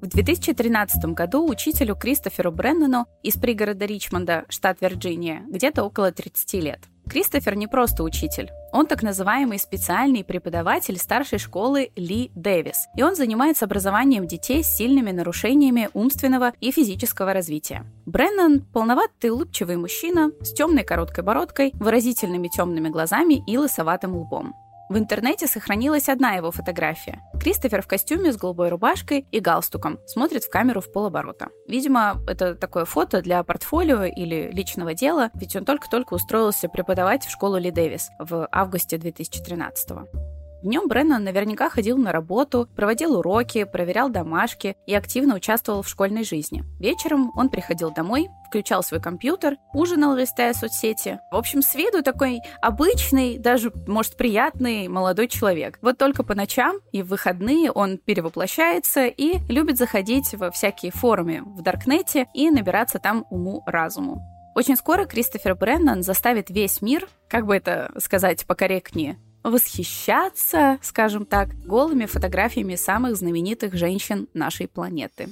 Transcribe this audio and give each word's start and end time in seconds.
В 0.00 0.08
2013 0.08 1.14
году 1.14 1.48
учителю 1.48 1.96
Кристоферу 1.96 2.52
Бреннану 2.52 3.06
из 3.22 3.34
пригорода 3.36 3.86
Ричмонда, 3.86 4.44
штат 4.50 4.82
Вирджиния, 4.82 5.42
где-то 5.48 5.84
около 5.84 6.12
30 6.12 6.52
лет. 6.62 6.80
Кристофер 7.08 7.54
не 7.54 7.66
просто 7.66 8.02
учитель. 8.02 8.50
Он 8.72 8.86
так 8.86 9.02
называемый 9.02 9.58
специальный 9.58 10.22
преподаватель 10.22 10.98
старшей 10.98 11.38
школы 11.38 11.92
Ли 11.96 12.30
Дэвис, 12.34 12.88
и 12.96 13.02
он 13.02 13.14
занимается 13.14 13.64
образованием 13.64 14.26
детей 14.26 14.62
с 14.62 14.76
сильными 14.76 15.12
нарушениями 15.12 15.88
умственного 15.94 16.52
и 16.60 16.72
физического 16.72 17.32
развития. 17.32 17.86
Бреннан– 18.04 18.66
полноватый 18.74 19.30
улыбчивый 19.30 19.76
мужчина 19.76 20.30
с 20.42 20.52
темной 20.52 20.84
короткой 20.84 21.24
бородкой, 21.24 21.72
выразительными 21.74 22.48
темными 22.48 22.90
глазами 22.90 23.42
и 23.46 23.56
лысоватым 23.56 24.16
лбом. 24.16 24.54
В 24.88 24.96
интернете 24.96 25.46
сохранилась 25.46 26.08
одна 26.08 26.34
его 26.34 26.52
фотография. 26.52 27.20
Кристофер 27.40 27.82
в 27.82 27.88
костюме 27.88 28.32
с 28.32 28.36
голубой 28.36 28.68
рубашкой 28.68 29.26
и 29.32 29.40
галстуком 29.40 29.98
смотрит 30.06 30.44
в 30.44 30.50
камеру 30.50 30.80
в 30.80 30.92
полоборота. 30.92 31.48
Видимо, 31.66 32.22
это 32.28 32.54
такое 32.54 32.84
фото 32.84 33.20
для 33.20 33.42
портфолио 33.42 34.04
или 34.04 34.50
личного 34.52 34.94
дела, 34.94 35.30
ведь 35.34 35.56
он 35.56 35.64
только-только 35.64 36.14
устроился 36.14 36.68
преподавать 36.68 37.24
в 37.24 37.30
школу 37.30 37.58
Ли 37.58 37.70
Дэвис 37.70 38.10
в 38.18 38.48
августе 38.52 38.98
2013 38.98 39.90
года. 39.90 40.35
Днем 40.66 40.88
Бреннан 40.88 41.22
наверняка 41.22 41.70
ходил 41.70 41.96
на 41.96 42.10
работу, 42.10 42.68
проводил 42.74 43.16
уроки, 43.16 43.62
проверял 43.62 44.08
домашки 44.08 44.74
и 44.84 44.96
активно 44.96 45.36
участвовал 45.36 45.82
в 45.82 45.88
школьной 45.88 46.24
жизни. 46.24 46.64
Вечером 46.80 47.30
он 47.36 47.50
приходил 47.50 47.92
домой, 47.92 48.30
включал 48.48 48.82
свой 48.82 49.00
компьютер, 49.00 49.58
ужинал, 49.72 50.16
листая 50.16 50.54
соцсети. 50.54 51.20
В 51.30 51.36
общем, 51.36 51.62
с 51.62 51.76
виду 51.76 52.02
такой 52.02 52.40
обычный, 52.60 53.38
даже, 53.38 53.72
может, 53.86 54.16
приятный 54.16 54.88
молодой 54.88 55.28
человек. 55.28 55.78
Вот 55.82 55.98
только 55.98 56.24
по 56.24 56.34
ночам 56.34 56.78
и 56.90 57.00
в 57.00 57.10
выходные 57.10 57.70
он 57.70 57.98
перевоплощается 57.98 59.06
и 59.06 59.38
любит 59.48 59.78
заходить 59.78 60.34
во 60.34 60.50
всякие 60.50 60.90
форумы 60.90 61.42
в 61.44 61.62
Даркнете 61.62 62.26
и 62.34 62.50
набираться 62.50 62.98
там 62.98 63.24
уму-разуму. 63.30 64.20
Очень 64.56 64.76
скоро 64.76 65.04
Кристофер 65.04 65.54
Бреннан 65.54 66.02
заставит 66.02 66.50
весь 66.50 66.80
мир, 66.80 67.06
как 67.28 67.44
бы 67.44 67.54
это 67.54 67.92
сказать 67.98 68.46
покорректнее, 68.46 69.18
восхищаться, 69.50 70.78
скажем 70.82 71.26
так, 71.26 71.48
голыми 71.64 72.06
фотографиями 72.06 72.74
самых 72.74 73.16
знаменитых 73.16 73.74
женщин 73.74 74.28
нашей 74.34 74.68
планеты. 74.68 75.28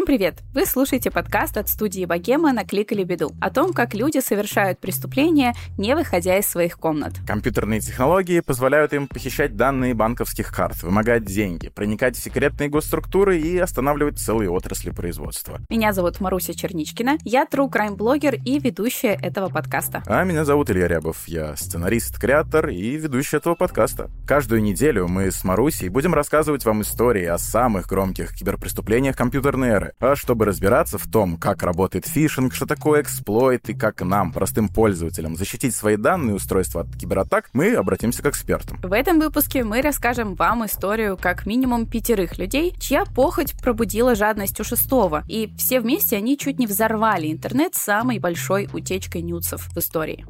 Всем 0.00 0.06
привет! 0.06 0.38
Вы 0.54 0.64
слушаете 0.64 1.10
подкаст 1.10 1.58
от 1.58 1.68
студии 1.68 2.06
Богема 2.06 2.54
на 2.54 2.64
«Клик 2.64 2.90
или 2.90 3.04
беду» 3.04 3.32
о 3.38 3.50
том, 3.50 3.74
как 3.74 3.92
люди 3.92 4.20
совершают 4.20 4.78
преступления, 4.78 5.52
не 5.76 5.94
выходя 5.94 6.38
из 6.38 6.46
своих 6.46 6.78
комнат. 6.78 7.12
Компьютерные 7.26 7.80
технологии 7.80 8.40
позволяют 8.40 8.94
им 8.94 9.08
похищать 9.08 9.56
данные 9.56 9.92
банковских 9.92 10.54
карт, 10.54 10.82
вымогать 10.82 11.26
деньги, 11.26 11.68
проникать 11.68 12.16
в 12.16 12.22
секретные 12.22 12.70
госструктуры 12.70 13.40
и 13.40 13.58
останавливать 13.58 14.18
целые 14.18 14.48
отрасли 14.48 14.88
производства. 14.88 15.60
Меня 15.68 15.92
зовут 15.92 16.18
Маруся 16.18 16.54
Черничкина, 16.54 17.18
я 17.24 17.44
true 17.44 17.70
crime 17.70 17.94
блогер 17.94 18.36
и 18.42 18.58
ведущая 18.58 19.18
этого 19.20 19.50
подкаста. 19.50 20.02
А 20.06 20.24
меня 20.24 20.46
зовут 20.46 20.70
Илья 20.70 20.88
Рябов, 20.88 21.28
я 21.28 21.54
сценарист, 21.56 22.18
креатор 22.18 22.70
и 22.70 22.96
ведущий 22.96 23.36
этого 23.36 23.54
подкаста. 23.54 24.08
Каждую 24.26 24.62
неделю 24.62 25.08
мы 25.08 25.30
с 25.30 25.44
Марусей 25.44 25.90
будем 25.90 26.14
рассказывать 26.14 26.64
вам 26.64 26.80
истории 26.80 27.26
о 27.26 27.36
самых 27.36 27.86
громких 27.86 28.34
киберпреступлениях 28.34 29.14
компьютерной 29.14 29.89
А 29.98 30.16
чтобы 30.16 30.44
разбираться 30.44 30.98
в 30.98 31.06
том, 31.06 31.36
как 31.36 31.62
работает 31.62 32.06
фишинг, 32.06 32.54
что 32.54 32.66
такое 32.66 33.02
эксплойт 33.02 33.68
и 33.68 33.74
как 33.74 34.02
нам, 34.02 34.32
простым 34.32 34.68
пользователям, 34.68 35.36
защитить 35.36 35.74
свои 35.74 35.96
данные 35.96 36.34
устройства 36.34 36.82
от 36.82 36.96
кибератак, 36.96 37.50
мы 37.52 37.74
обратимся 37.74 38.22
к 38.22 38.26
экспертам. 38.26 38.78
В 38.82 38.92
этом 38.92 39.18
выпуске 39.18 39.64
мы 39.64 39.82
расскажем 39.82 40.34
вам 40.34 40.66
историю 40.66 41.16
как 41.20 41.46
минимум 41.46 41.86
пятерых 41.86 42.38
людей, 42.38 42.74
чья 42.78 43.04
похоть 43.04 43.54
пробудила 43.60 44.14
жадность 44.14 44.60
у 44.60 44.64
шестого, 44.64 45.24
и 45.28 45.52
все 45.56 45.80
вместе 45.80 46.16
они 46.16 46.38
чуть 46.38 46.58
не 46.58 46.66
взорвали 46.66 47.30
интернет 47.30 47.74
самой 47.74 48.18
большой 48.18 48.68
утечкой 48.72 49.22
нюцев 49.22 49.68
в 49.74 49.78
истории. 49.78 50.26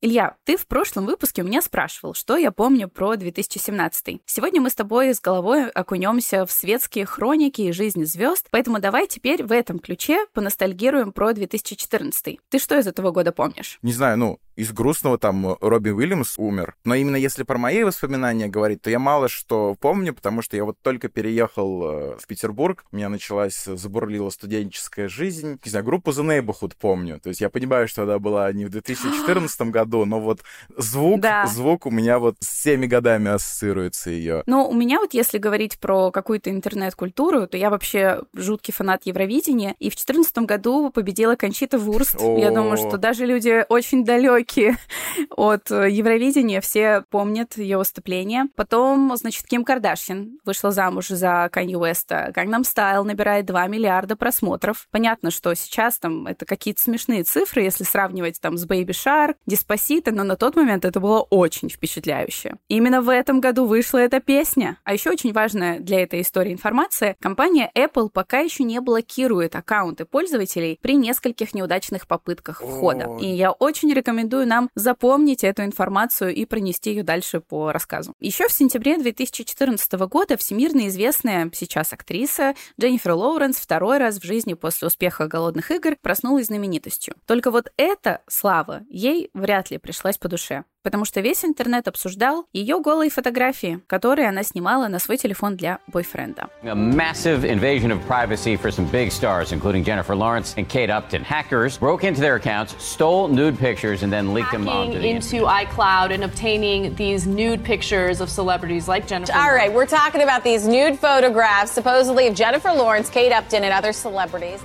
Илья, 0.00 0.36
ты 0.44 0.56
в 0.56 0.68
прошлом 0.68 1.06
выпуске 1.06 1.42
у 1.42 1.44
меня 1.44 1.60
спрашивал, 1.60 2.14
что 2.14 2.36
я 2.36 2.52
помню 2.52 2.88
про 2.88 3.16
2017. 3.16 4.20
Сегодня 4.24 4.60
мы 4.60 4.70
с 4.70 4.76
тобой 4.76 5.12
с 5.12 5.20
головой 5.20 5.68
окунемся 5.70 6.46
в 6.46 6.52
светские 6.52 7.04
хроники 7.04 7.62
и 7.62 7.72
жизнь 7.72 8.04
звезд, 8.04 8.46
поэтому 8.52 8.78
давай 8.78 9.08
теперь 9.08 9.42
в 9.42 9.50
этом 9.50 9.80
ключе 9.80 10.24
поностальгируем 10.34 11.10
про 11.10 11.32
2014. 11.32 12.38
Ты 12.48 12.58
что 12.60 12.78
из 12.78 12.86
этого 12.86 13.10
года 13.10 13.32
помнишь? 13.32 13.80
Не 13.82 13.92
знаю, 13.92 14.18
ну, 14.18 14.38
из 14.58 14.72
грустного 14.72 15.18
там 15.18 15.56
Робби 15.60 15.90
Уильямс 15.90 16.36
умер. 16.36 16.74
Но 16.84 16.96
именно 16.96 17.14
если 17.14 17.44
про 17.44 17.58
мои 17.58 17.84
воспоминания 17.84 18.48
говорить, 18.48 18.82
то 18.82 18.90
я 18.90 18.98
мало 18.98 19.28
что 19.28 19.76
помню, 19.80 20.12
потому 20.12 20.42
что 20.42 20.56
я 20.56 20.64
вот 20.64 20.76
только 20.82 21.08
переехал 21.08 21.84
э, 21.84 22.16
в 22.18 22.26
Петербург, 22.26 22.84
у 22.90 22.96
меня 22.96 23.08
началась, 23.08 23.64
забурлила 23.64 24.30
студенческая 24.30 25.06
жизнь. 25.06 25.60
Не 25.64 25.70
знаю, 25.70 25.84
группу 25.84 26.10
The 26.10 26.42
Neighborhood 26.42 26.72
помню. 26.76 27.20
То 27.20 27.28
есть 27.28 27.40
я 27.40 27.50
понимаю, 27.50 27.86
что 27.86 28.02
она 28.02 28.18
была 28.18 28.52
не 28.52 28.64
в 28.64 28.70
2014 28.70 29.60
году, 29.70 30.04
но 30.04 30.18
вот 30.18 30.40
звук, 30.76 31.20
да. 31.20 31.46
звук 31.46 31.86
у 31.86 31.92
меня 31.92 32.18
вот 32.18 32.34
с 32.40 32.48
всеми 32.48 32.86
годами 32.86 33.30
ассоциируется 33.30 34.10
ее. 34.10 34.42
Ну, 34.46 34.68
у 34.68 34.74
меня 34.74 34.98
вот 34.98 35.14
если 35.14 35.38
говорить 35.38 35.78
про 35.78 36.10
какую-то 36.10 36.50
интернет-культуру, 36.50 37.46
то 37.46 37.56
я 37.56 37.70
вообще 37.70 38.22
жуткий 38.34 38.74
фанат 38.74 39.02
Евровидения, 39.06 39.76
и 39.78 39.88
в 39.88 39.94
2014 39.94 40.38
году 40.38 40.90
победила 40.90 41.36
Кончита 41.36 41.78
Вурст. 41.78 42.20
Я 42.20 42.50
думаю, 42.50 42.76
что 42.76 42.96
даже 42.96 43.24
люди 43.24 43.64
очень 43.68 44.04
далекие 44.04 44.47
далекие 44.48 44.76
от 45.36 45.70
э, 45.70 45.90
Евровидения, 45.90 46.60
все 46.60 47.04
помнят 47.10 47.56
ее 47.56 47.78
выступление. 47.78 48.46
Потом, 48.56 49.14
значит, 49.16 49.46
Ким 49.46 49.64
Кардашьян 49.64 50.38
вышла 50.44 50.70
замуж 50.70 51.08
за 51.08 51.48
Канье 51.52 51.78
Уэста. 51.78 52.32
Gangnam 52.34 52.62
Style 52.62 53.02
набирает 53.02 53.46
2 53.46 53.66
миллиарда 53.66 54.16
просмотров. 54.16 54.88
Понятно, 54.90 55.30
что 55.30 55.54
сейчас 55.54 55.98
там 55.98 56.26
это 56.26 56.46
какие-то 56.46 56.82
смешные 56.82 57.24
цифры, 57.24 57.62
если 57.62 57.84
сравнивать 57.84 58.40
там 58.40 58.56
с 58.56 58.66
Baby 58.66 58.90
Shark, 58.90 59.36
Despacito, 59.48 60.10
но 60.10 60.24
на 60.24 60.36
тот 60.36 60.56
момент 60.56 60.84
это 60.84 61.00
было 61.00 61.20
очень 61.20 61.68
впечатляюще. 61.68 62.56
именно 62.68 63.00
в 63.02 63.08
этом 63.08 63.40
году 63.40 63.66
вышла 63.66 63.98
эта 63.98 64.20
песня. 64.20 64.78
А 64.84 64.92
еще 64.92 65.10
очень 65.10 65.32
важная 65.32 65.80
для 65.80 66.02
этой 66.02 66.20
истории 66.20 66.52
информация, 66.52 67.16
компания 67.20 67.70
Apple 67.74 68.10
пока 68.12 68.38
еще 68.38 68.64
не 68.64 68.80
блокирует 68.80 69.56
аккаунты 69.56 70.04
пользователей 70.04 70.78
при 70.80 70.96
нескольких 70.96 71.54
неудачных 71.54 72.06
попытках 72.06 72.60
входа. 72.60 73.16
И 73.20 73.26
я 73.26 73.52
очень 73.52 73.92
рекомендую 73.92 74.37
рекомендую 74.38 74.46
нам 74.46 74.70
запомнить 74.74 75.44
эту 75.44 75.64
информацию 75.64 76.34
и 76.34 76.44
пронести 76.44 76.90
ее 76.90 77.02
дальше 77.02 77.40
по 77.40 77.72
рассказу. 77.72 78.14
Еще 78.20 78.48
в 78.48 78.52
сентябре 78.52 78.98
2014 78.98 79.92
года 80.08 80.36
всемирно 80.36 80.88
известная 80.88 81.50
сейчас 81.54 81.92
актриса 81.92 82.54
Дженнифер 82.80 83.12
Лоуренс 83.12 83.56
второй 83.56 83.98
раз 83.98 84.18
в 84.18 84.24
жизни 84.24 84.54
после 84.54 84.88
успеха 84.88 85.26
«Голодных 85.26 85.70
игр» 85.70 85.96
проснулась 86.00 86.46
знаменитостью. 86.46 87.14
Только 87.26 87.50
вот 87.50 87.72
эта 87.76 88.20
слава 88.28 88.82
ей 88.88 89.30
вряд 89.34 89.70
ли 89.70 89.78
пришлась 89.78 90.18
по 90.18 90.28
душе 90.28 90.64
потому 90.83 91.05
что 91.05 91.21
весь 91.21 91.43
интернет 91.45 91.87
обсуждал 91.87 92.45
ее 92.53 92.79
голые 92.79 93.09
фотографии, 93.09 93.79
которые 93.87 94.27
она 94.29 94.43
снимала 94.43 94.87
на 94.87 94.99
свой 94.99 95.17
телефон 95.17 95.55
для 95.55 95.79
бойфренда. 95.87 96.49
A 96.63 96.75
massive 96.75 97.45
invasion 97.45 97.91
of 97.91 97.99
privacy 98.05 98.55
for 98.57 98.69
some 98.69 98.85
big 98.91 99.11
stars, 99.11 99.51
including 99.51 99.83
Jennifer 99.83 100.13
Lawrence 100.13 100.53
and 100.57 100.67
Kate 100.67 100.89
Upton. 100.89 101.23
Hackers 101.23 101.77
broke 101.77 102.03
into 102.03 102.19
their 102.21 102.35
accounts, 102.35 102.75
stole 102.83 103.27
nude 103.29 103.57
pictures, 103.57 104.03
and 104.03 104.11
then 104.11 104.33
leaked 104.33 104.51
them 104.51 104.67
onto 104.67 104.99
the 104.99 105.09
into 105.09 105.45
iCloud 105.45 106.13
and 106.13 106.23
obtaining 106.23 106.93
these 106.95 107.25
nude 107.25 107.63
pictures 107.63 108.21
of 108.21 108.29
celebrities 108.29 108.87
like 108.87 109.07
Jennifer. 109.07 109.33
All 109.33 109.53
right, 109.53 109.73
we're 109.73 109.85
talking 109.85 110.21
about 110.21 110.43
these 110.43 110.67
nude 110.67 110.99
photographs, 110.99 111.71
supposedly 111.71 112.27
of 112.27 112.35
Jennifer 112.35 112.71
Lawrence, 112.73 113.09
Kate 113.09 113.31
Upton, 113.31 113.63
and 113.63 113.73
other 113.73 113.93
celebrities. 113.93 114.59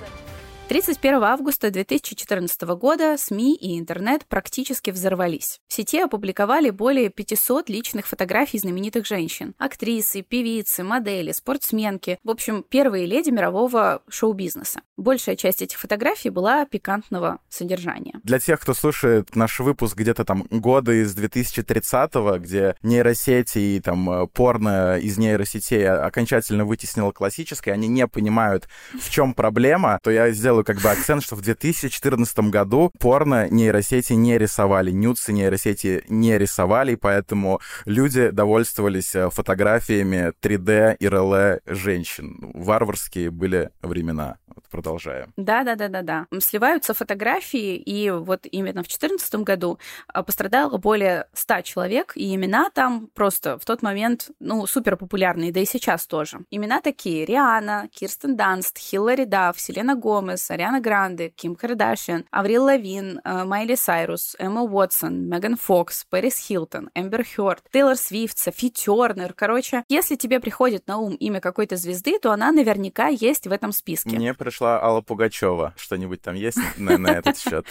31 0.66 1.22
августа 1.22 1.70
2014 1.70 2.62
года 2.62 3.16
СМИ 3.18 3.54
и 3.54 3.78
интернет 3.78 4.24
практически 4.24 4.90
взорвались. 4.90 5.60
В 5.68 5.74
сети 5.74 6.00
опубликовали 6.00 6.70
более 6.70 7.10
500 7.10 7.68
личных 7.68 8.06
фотографий 8.06 8.58
знаменитых 8.58 9.04
женщин. 9.04 9.54
Актрисы, 9.58 10.22
певицы, 10.22 10.82
модели, 10.82 11.32
спортсменки. 11.32 12.18
В 12.24 12.30
общем, 12.30 12.64
первые 12.66 13.04
леди 13.04 13.28
мирового 13.28 14.02
шоу-бизнеса. 14.08 14.80
Большая 14.96 15.36
часть 15.36 15.60
этих 15.60 15.78
фотографий 15.78 16.30
была 16.30 16.64
пикантного 16.64 17.40
содержания. 17.50 18.20
Для 18.22 18.38
тех, 18.38 18.58
кто 18.58 18.72
слушает 18.72 19.36
наш 19.36 19.60
выпуск 19.60 19.96
где-то 19.96 20.24
там 20.24 20.46
года 20.50 20.92
из 20.92 21.14
2030-го, 21.14 22.38
где 22.38 22.76
нейросети 22.82 23.58
и 23.58 23.80
там 23.80 24.08
э, 24.08 24.26
порно 24.28 24.98
из 24.98 25.18
нейросетей 25.18 25.86
окончательно 25.88 26.64
вытеснило 26.64 27.12
классическое, 27.12 27.74
они 27.74 27.88
не 27.88 28.06
понимают, 28.06 28.68
в 28.98 29.10
чем 29.10 29.34
проблема, 29.34 29.98
то 30.02 30.10
я 30.10 30.30
сделал 30.30 30.53
сделаю 30.54 30.64
как 30.64 30.80
бы 30.80 30.88
акцент, 30.90 31.24
что 31.24 31.34
в 31.34 31.40
2014 31.40 32.38
году 32.50 32.92
порно 33.00 33.48
нейросети 33.50 34.12
не 34.12 34.38
рисовали, 34.38 34.92
нюдсы 34.92 35.32
нейросети 35.32 36.04
не 36.08 36.38
рисовали, 36.38 36.94
поэтому 36.94 37.60
люди 37.86 38.30
довольствовались 38.30 39.16
э, 39.16 39.30
фотографиями 39.30 40.32
3D 40.40 40.96
IRL 41.00 41.60
женщин. 41.66 42.38
Варварские 42.54 43.32
были 43.32 43.70
времена. 43.82 44.36
Вот 44.54 44.68
продолжаем. 44.68 45.32
Да-да-да-да-да. 45.36 46.26
Сливаются 46.38 46.94
фотографии, 46.94 47.76
и 47.76 48.10
вот 48.10 48.46
именно 48.50 48.82
в 48.82 48.88
2014 48.88 49.34
году 49.36 49.78
а, 50.08 50.22
пострадало 50.22 50.78
более 50.78 51.26
100 51.32 51.62
человек, 51.62 52.12
и 52.14 52.34
имена 52.34 52.70
там 52.70 53.08
просто 53.14 53.58
в 53.58 53.64
тот 53.64 53.82
момент, 53.82 54.30
ну, 54.40 54.66
супер 54.66 54.96
популярные, 54.96 55.52
да 55.52 55.60
и 55.60 55.64
сейчас 55.64 56.06
тоже. 56.06 56.40
Имена 56.50 56.80
такие. 56.80 57.24
Рианна, 57.24 57.88
Кирстен 57.92 58.36
Данст, 58.36 58.78
Хиллари 58.78 59.24
Дафф, 59.24 59.60
Селена 59.60 59.94
Гомес, 59.94 60.50
Ариана 60.50 60.80
Гранде, 60.80 61.30
Ким 61.30 61.54
Кардашьян, 61.54 62.24
Аврил 62.30 62.64
Лавин, 62.64 63.20
э, 63.24 63.44
Майли 63.44 63.74
Сайрус, 63.74 64.36
Эмма 64.38 64.62
Уотсон, 64.62 65.28
Меган 65.28 65.56
Фокс, 65.56 66.04
Пэрис 66.10 66.38
Хилтон, 66.38 66.90
Эмбер 66.94 67.24
Хёрд, 67.24 67.62
Тейлор 67.72 67.96
Свифт, 67.96 68.38
Софи 68.38 68.70
Тернер. 68.70 69.32
Короче, 69.34 69.84
если 69.88 70.16
тебе 70.16 70.40
приходит 70.40 70.86
на 70.86 70.98
ум 70.98 71.14
имя 71.14 71.40
какой-то 71.40 71.76
звезды, 71.76 72.18
то 72.18 72.32
она 72.32 72.52
наверняка 72.52 73.08
есть 73.08 73.46
в 73.46 73.52
этом 73.52 73.72
списке. 73.72 74.16
Мне 74.16 74.34
пришла 74.44 74.82
Алла 74.82 75.00
Пугачева. 75.00 75.74
Что-нибудь 75.76 76.22
там 76.22 76.34
есть 76.34 76.58
на, 76.76 76.98
на 76.98 77.08
этот 77.08 77.38
счет? 77.38 77.66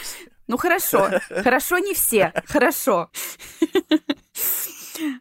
Ну 0.47 0.57
хорошо, 0.57 1.09
хорошо 1.29 1.77
не 1.77 1.93
все, 1.93 2.33
хорошо. 2.45 3.09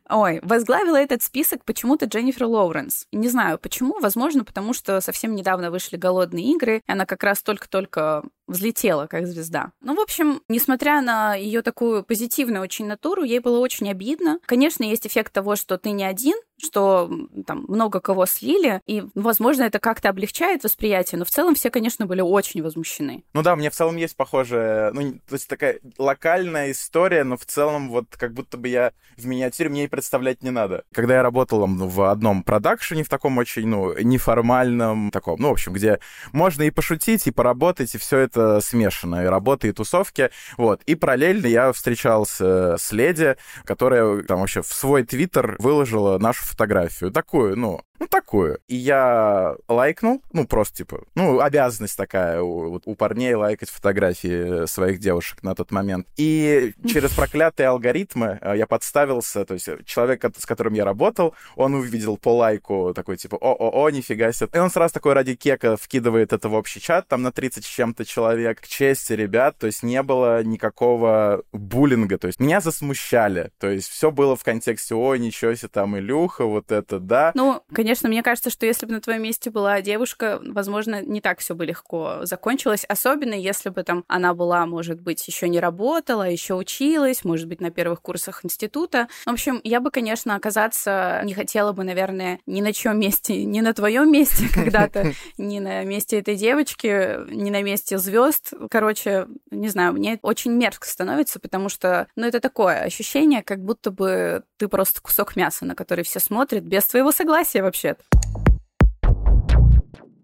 Ой, 0.08 0.40
возглавила 0.42 0.96
этот 0.96 1.22
список 1.22 1.64
почему-то 1.64 2.06
Дженнифер 2.06 2.44
Лоуренс. 2.44 3.06
Не 3.12 3.28
знаю 3.28 3.58
почему, 3.58 3.98
возможно, 4.00 4.44
потому 4.44 4.72
что 4.74 5.00
совсем 5.00 5.34
недавно 5.34 5.70
вышли 5.70 5.96
«Голодные 5.96 6.52
игры», 6.52 6.82
и 6.86 6.92
она 6.92 7.06
как 7.06 7.22
раз 7.22 7.42
только-только 7.42 8.22
взлетела 8.46 9.06
как 9.06 9.26
звезда. 9.26 9.72
Ну, 9.80 9.94
в 9.94 10.00
общем, 10.00 10.42
несмотря 10.48 11.00
на 11.00 11.34
ее 11.34 11.62
такую 11.62 12.04
позитивную 12.04 12.62
очень 12.62 12.86
натуру, 12.86 13.22
ей 13.22 13.38
было 13.38 13.58
очень 13.58 13.90
обидно. 13.90 14.38
Конечно, 14.46 14.84
есть 14.84 15.06
эффект 15.06 15.32
того, 15.32 15.56
что 15.56 15.78
ты 15.78 15.90
не 15.90 16.04
один, 16.04 16.36
что 16.62 17.10
там 17.46 17.64
много 17.68 18.00
кого 18.00 18.26
слили, 18.26 18.80
и, 18.86 19.04
возможно, 19.14 19.64
это 19.64 19.78
как-то 19.78 20.08
облегчает 20.08 20.64
восприятие, 20.64 21.18
но 21.18 21.24
в 21.24 21.30
целом 21.30 21.54
все, 21.54 21.70
конечно, 21.70 22.06
были 22.06 22.20
очень 22.20 22.62
возмущены. 22.62 23.24
Ну 23.34 23.42
да, 23.42 23.56
мне 23.56 23.70
в 23.70 23.74
целом 23.74 23.96
есть 23.96 24.16
похожая, 24.16 24.92
ну, 24.92 25.12
то 25.28 25.34
есть 25.34 25.48
такая 25.48 25.80
локальная 25.98 26.70
история, 26.70 27.24
но 27.24 27.36
в 27.36 27.44
целом 27.44 27.90
вот 27.90 28.06
как 28.16 28.32
будто 28.32 28.56
бы 28.56 28.68
я 28.68 28.92
в 29.16 29.26
миниатюре, 29.26 29.68
мне 29.68 29.84
и 29.84 29.88
представлять 29.88 30.42
не 30.42 30.50
надо. 30.50 30.84
Когда 30.92 31.16
я 31.16 31.22
работал 31.22 31.66
ну, 31.66 31.88
в 31.88 32.10
одном 32.10 32.42
продакшене, 32.42 33.04
в 33.04 33.08
таком 33.08 33.38
очень, 33.38 33.66
ну, 33.66 33.98
неформальном 33.98 35.10
таком, 35.10 35.40
ну, 35.40 35.48
в 35.48 35.52
общем, 35.52 35.72
где 35.72 35.98
можно 36.32 36.62
и 36.62 36.70
пошутить, 36.70 37.26
и 37.26 37.30
поработать, 37.30 37.94
и 37.94 37.98
все 37.98 38.18
это 38.18 38.60
смешано, 38.60 39.24
и 39.24 39.26
работа, 39.26 39.66
и 39.66 39.72
тусовки, 39.72 40.30
вот. 40.56 40.82
И 40.84 40.94
параллельно 40.94 41.46
я 41.46 41.72
встречался 41.72 42.76
с 42.78 42.92
леди, 42.92 43.36
которая 43.64 44.22
там 44.22 44.40
вообще 44.40 44.62
в 44.62 44.72
свой 44.72 45.04
твиттер 45.04 45.56
выложила 45.58 46.18
нашу 46.18 46.44
фотографию. 46.52 47.10
Такую, 47.10 47.56
ну, 47.56 47.80
ну, 48.02 48.08
такую. 48.08 48.58
И 48.66 48.74
я 48.74 49.54
лайкнул, 49.68 50.22
ну, 50.32 50.44
просто, 50.44 50.78
типа, 50.78 51.04
ну, 51.14 51.38
обязанность 51.38 51.96
такая 51.96 52.42
у, 52.42 52.80
у 52.84 52.94
парней 52.96 53.34
лайкать 53.34 53.70
фотографии 53.70 54.66
своих 54.66 54.98
девушек 54.98 55.44
на 55.44 55.54
тот 55.54 55.70
момент. 55.70 56.08
И 56.16 56.74
через 56.92 57.12
проклятые 57.12 57.68
алгоритмы 57.68 58.40
э, 58.40 58.54
я 58.56 58.66
подставился, 58.66 59.44
то 59.44 59.54
есть 59.54 59.68
человек, 59.86 60.24
с 60.36 60.46
которым 60.46 60.74
я 60.74 60.84
работал, 60.84 61.36
он 61.54 61.74
увидел 61.74 62.16
по 62.16 62.36
лайку 62.36 62.92
такой, 62.92 63.16
типа, 63.16 63.36
о-о-о, 63.36 63.90
нифига 63.90 64.32
себе. 64.32 64.48
И 64.52 64.58
он 64.58 64.70
сразу 64.70 64.94
такой 64.94 65.12
ради 65.12 65.36
кека 65.36 65.76
вкидывает 65.76 66.32
это 66.32 66.48
в 66.48 66.54
общий 66.54 66.80
чат, 66.80 67.06
там 67.06 67.22
на 67.22 67.30
30 67.30 67.64
с 67.64 67.68
чем-то 67.68 68.04
человек. 68.04 68.62
К 68.62 68.66
чести 68.66 69.12
ребят, 69.12 69.58
то 69.58 69.68
есть 69.68 69.84
не 69.84 70.02
было 70.02 70.42
никакого 70.42 71.44
буллинга, 71.52 72.18
то 72.18 72.26
есть 72.26 72.40
меня 72.40 72.60
засмущали, 72.60 73.52
то 73.60 73.70
есть 73.70 73.88
все 73.88 74.10
было 74.10 74.34
в 74.34 74.42
контексте, 74.42 74.96
ой, 74.96 75.20
ничего 75.20 75.54
себе, 75.54 75.68
там 75.68 75.96
Илюха, 75.96 76.44
вот 76.44 76.72
это, 76.72 76.98
да. 76.98 77.30
Ну, 77.34 77.62
конечно, 77.72 77.91
Конечно, 77.92 78.08
мне 78.08 78.22
кажется, 78.22 78.48
что 78.48 78.64
если 78.64 78.86
бы 78.86 78.94
на 78.94 79.02
твоем 79.02 79.22
месте 79.22 79.50
была 79.50 79.82
девушка, 79.82 80.40
возможно, 80.42 81.02
не 81.02 81.20
так 81.20 81.40
все 81.40 81.54
бы 81.54 81.66
легко 81.66 82.20
закончилось, 82.22 82.86
особенно 82.88 83.34
если 83.34 83.68
бы 83.68 83.82
там 83.82 84.04
она 84.08 84.32
была, 84.32 84.64
может 84.64 85.02
быть, 85.02 85.28
еще 85.28 85.46
не 85.46 85.60
работала, 85.60 86.22
еще 86.22 86.54
училась, 86.54 87.22
может 87.22 87.48
быть, 87.48 87.60
на 87.60 87.70
первых 87.70 88.00
курсах 88.00 88.46
института. 88.46 89.08
В 89.26 89.30
общем, 89.30 89.60
я 89.62 89.80
бы, 89.80 89.90
конечно, 89.90 90.34
оказаться 90.34 91.20
не 91.24 91.34
хотела 91.34 91.72
бы, 91.72 91.84
наверное, 91.84 92.40
ни 92.46 92.62
на 92.62 92.72
чем 92.72 92.98
месте, 92.98 93.44
ни 93.44 93.60
на 93.60 93.74
твоем 93.74 94.10
месте 94.10 94.46
когда-то, 94.54 95.12
ни 95.36 95.58
на 95.58 95.84
месте 95.84 96.18
этой 96.18 96.36
девочки, 96.36 97.30
ни 97.30 97.50
на 97.50 97.60
месте 97.60 97.98
звезд. 97.98 98.54
Короче, 98.70 99.26
не 99.50 99.68
знаю, 99.68 99.92
мне 99.92 100.18
очень 100.22 100.52
мерзко 100.52 100.88
становится, 100.88 101.40
потому 101.40 101.68
что, 101.68 102.08
ну, 102.16 102.26
это 102.26 102.40
такое 102.40 102.84
ощущение, 102.84 103.42
как 103.42 103.62
будто 103.62 103.90
бы 103.90 104.44
ты 104.56 104.68
просто 104.68 105.02
кусок 105.02 105.36
мяса, 105.36 105.66
на 105.66 105.74
который 105.74 106.04
все 106.04 106.20
смотрят 106.20 106.64
без 106.64 106.86
твоего 106.86 107.12
согласия 107.12 107.62
вообще 107.62 107.81
вообще. 107.82 107.96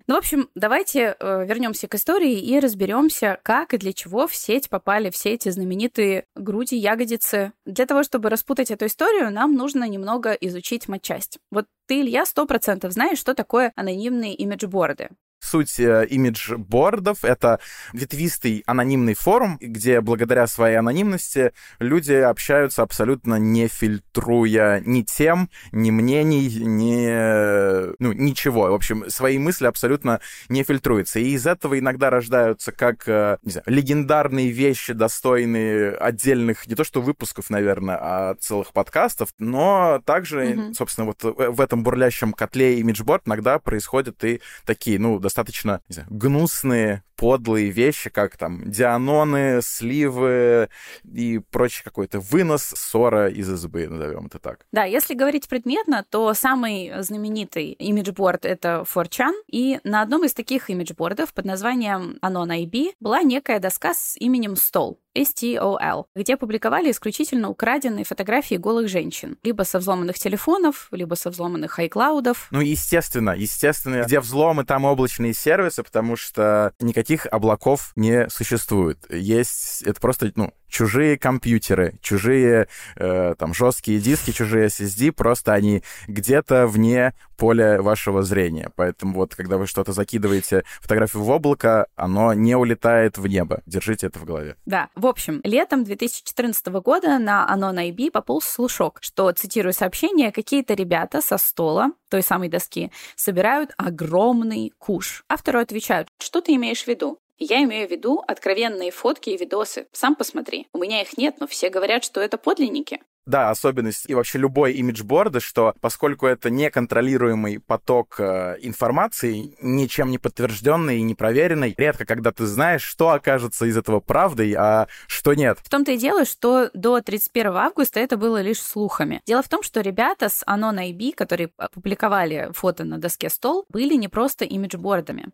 Ну, 0.06 0.14
в 0.14 0.18
общем, 0.18 0.48
давайте 0.54 1.16
э, 1.20 1.44
вернемся 1.44 1.86
к 1.86 1.94
истории 1.94 2.40
и 2.40 2.58
разберемся, 2.60 3.38
как 3.42 3.74
и 3.74 3.76
для 3.76 3.92
чего 3.92 4.26
в 4.26 4.34
сеть 4.34 4.70
попали 4.70 5.10
все 5.10 5.34
эти 5.34 5.50
знаменитые 5.50 6.24
груди, 6.34 6.76
ягодицы. 6.76 7.52
Для 7.66 7.84
того, 7.84 8.02
чтобы 8.02 8.30
распутать 8.30 8.70
эту 8.70 8.86
историю, 8.86 9.30
нам 9.30 9.54
нужно 9.54 9.86
немного 9.86 10.32
изучить 10.32 10.88
матчасть. 10.88 11.38
Вот 11.50 11.66
ты, 11.86 12.00
Илья, 12.00 12.24
сто 12.24 12.46
процентов 12.46 12.92
знаешь, 12.92 13.18
что 13.18 13.34
такое 13.34 13.70
анонимные 13.76 14.34
имиджборды. 14.34 15.10
Суть 15.40 15.78
э, 15.78 16.04
имиджбордов— 16.10 17.18
это 17.24 17.60
ветвистый 17.92 18.64
анонимный 18.66 19.14
форум, 19.14 19.56
где 19.60 20.00
благодаря 20.00 20.48
своей 20.48 20.76
анонимности 20.76 21.52
люди 21.78 22.12
общаются 22.12 22.82
абсолютно 22.82 23.36
не 23.36 23.68
фильтруя 23.68 24.82
ни 24.84 25.02
тем, 25.02 25.48
ни 25.70 25.92
мнений, 25.92 26.48
ни... 26.48 28.02
ну, 28.02 28.12
ничего. 28.12 28.62
В 28.62 28.74
общем, 28.74 29.08
свои 29.08 29.38
мысли 29.38 29.66
абсолютно 29.66 30.20
не 30.48 30.64
фильтруются. 30.64 31.20
И 31.20 31.30
из 31.30 31.46
этого 31.46 31.78
иногда 31.78 32.10
рождаются 32.10 32.72
как, 32.72 33.08
э, 33.08 33.38
не 33.44 33.52
знаю, 33.52 33.64
легендарные 33.66 34.50
вещи, 34.50 34.92
достойные 34.92 35.92
отдельных, 35.92 36.66
не 36.66 36.74
то 36.74 36.82
что 36.82 37.00
выпусков, 37.00 37.48
наверное, 37.48 37.96
а 38.00 38.34
целых 38.40 38.72
подкастов, 38.72 39.28
но 39.38 40.02
также, 40.04 40.46
mm-hmm. 40.46 40.74
собственно, 40.74 41.06
вот 41.06 41.22
в 41.22 41.60
этом 41.60 41.84
бурлящем 41.84 42.32
котле 42.32 42.80
имиджборд 42.80 43.22
иногда 43.26 43.60
происходят 43.60 44.24
и 44.24 44.40
такие, 44.64 44.98
ну, 44.98 45.20
достаточно 45.28 45.82
не 45.88 45.94
знаю, 45.94 46.08
гнусные, 46.10 47.04
подлые 47.18 47.70
вещи, 47.70 48.10
как 48.10 48.36
там 48.36 48.70
дианоны, 48.70 49.60
сливы 49.60 50.68
и 51.04 51.40
прочий 51.50 51.82
какой-то 51.82 52.20
вынос, 52.20 52.62
ссора 52.62 53.28
из 53.28 53.50
избы, 53.50 53.88
назовем 53.88 54.26
это 54.26 54.38
так. 54.38 54.60
Да, 54.72 54.84
если 54.84 55.14
говорить 55.14 55.48
предметно, 55.48 56.04
то 56.08 56.32
самый 56.32 56.92
знаменитый 57.02 57.72
имиджборд— 57.72 58.44
это 58.46 58.84
4chan, 58.94 59.32
и 59.50 59.80
на 59.82 60.00
одном 60.00 60.24
из 60.24 60.32
таких 60.32 60.70
имиджбордов 60.70 61.34
под 61.34 61.44
названием 61.44 62.18
Anon 62.22 62.64
IB 62.64 62.92
была 63.00 63.22
некая 63.22 63.58
доска 63.58 63.94
с 63.94 64.16
именем 64.16 64.54
Стол. 64.54 65.00
STOL, 65.22 66.04
где 66.14 66.36
публиковали 66.36 66.90
исключительно 66.90 67.48
украденные 67.48 68.04
фотографии 68.04 68.54
голых 68.56 68.88
женщин. 68.88 69.36
Либо 69.42 69.62
со 69.62 69.78
взломанных 69.78 70.18
телефонов, 70.18 70.88
либо 70.90 71.14
со 71.14 71.30
взломанных 71.30 71.78
айклаудов. 71.78 72.48
Ну, 72.50 72.60
естественно, 72.60 73.30
естественно, 73.30 74.04
где 74.04 74.20
взломы, 74.20 74.64
там 74.64 74.84
облачные 74.84 75.34
сервисы, 75.34 75.82
потому 75.82 76.16
что 76.16 76.72
никаких 76.80 77.07
облаков 77.16 77.92
не 77.96 78.28
существует. 78.28 78.98
Есть, 79.10 79.82
это 79.82 80.00
просто, 80.00 80.32
ну, 80.34 80.52
чужие 80.68 81.18
компьютеры, 81.18 81.98
чужие 82.02 82.68
э, 82.96 83.34
там 83.38 83.54
жесткие 83.54 83.98
диски, 84.00 84.30
чужие 84.30 84.66
SSD, 84.66 85.12
просто 85.12 85.52
они 85.52 85.82
где-то 86.06 86.66
вне 86.66 87.14
поля 87.36 87.80
вашего 87.80 88.22
зрения. 88.22 88.70
Поэтому 88.76 89.14
вот, 89.14 89.34
когда 89.34 89.58
вы 89.58 89.66
что-то 89.66 89.92
закидываете, 89.92 90.64
фотографию 90.80 91.22
в 91.22 91.30
облако, 91.30 91.86
оно 91.96 92.34
не 92.34 92.56
улетает 92.56 93.16
в 93.16 93.26
небо. 93.26 93.62
Держите 93.64 94.08
это 94.08 94.18
в 94.18 94.24
голове. 94.24 94.56
Да. 94.66 94.88
В 94.94 95.06
общем, 95.06 95.40
летом 95.44 95.84
2014 95.84 96.66
года 96.66 97.18
на 97.18 97.48
Anon 97.50 97.90
IB 97.90 98.10
пополз 98.10 98.44
слушок, 98.44 98.98
что, 99.00 99.30
цитирую 99.32 99.72
сообщение, 99.72 100.32
какие-то 100.32 100.74
ребята 100.74 101.22
со 101.22 101.38
стола 101.38 101.92
той 102.08 102.22
самой 102.22 102.48
доски 102.48 102.90
собирают 103.16 103.72
огромный 103.76 104.72
куш. 104.78 105.24
Автору 105.28 105.60
отвечают, 105.60 106.08
что 106.18 106.40
ты 106.40 106.54
имеешь 106.54 106.84
в 106.84 106.88
виду? 106.88 107.20
Я 107.38 107.62
имею 107.62 107.86
в 107.86 107.90
виду 107.90 108.22
откровенные 108.26 108.90
фотки 108.90 109.30
и 109.30 109.36
видосы. 109.36 109.86
Сам 109.92 110.16
посмотри. 110.16 110.66
У 110.72 110.78
меня 110.78 111.02
их 111.02 111.16
нет, 111.16 111.36
но 111.38 111.46
все 111.46 111.70
говорят, 111.70 112.02
что 112.02 112.20
это 112.20 112.36
подлинники. 112.36 113.00
Да, 113.28 113.50
особенность 113.50 114.08
и 114.08 114.14
вообще 114.14 114.38
любой 114.38 114.72
имиджборда, 114.72 115.38
что 115.40 115.74
поскольку 115.82 116.26
это 116.26 116.48
неконтролируемый 116.48 117.60
поток 117.60 118.18
э, 118.18 118.56
информации, 118.62 119.54
ничем 119.60 120.10
не 120.10 120.16
подтвержденный 120.16 120.98
и 120.98 121.02
не 121.02 121.14
проверенный, 121.14 121.74
редко 121.76 122.06
когда 122.06 122.32
ты 122.32 122.46
знаешь, 122.46 122.82
что 122.82 123.10
окажется 123.10 123.66
из 123.66 123.76
этого 123.76 124.00
правдой, 124.00 124.54
а 124.54 124.88
что 125.06 125.34
нет. 125.34 125.58
В 125.62 125.68
том-то 125.68 125.92
и 125.92 125.98
дело, 125.98 126.24
что 126.24 126.70
до 126.72 127.02
31 127.02 127.48
августа 127.48 128.00
это 128.00 128.16
было 128.16 128.40
лишь 128.40 128.62
слухами. 128.62 129.20
Дело 129.26 129.42
в 129.42 129.48
том, 129.50 129.62
что 129.62 129.82
ребята 129.82 130.30
с 130.30 130.42
Anon 130.48 130.78
IB, 130.90 131.12
которые 131.12 131.50
опубликовали 131.58 132.48
фото 132.54 132.84
на 132.84 132.96
доске 132.96 133.28
стол, 133.28 133.66
были 133.68 133.94
не 133.94 134.08
просто 134.08 134.46
имиджбордами. 134.46 135.26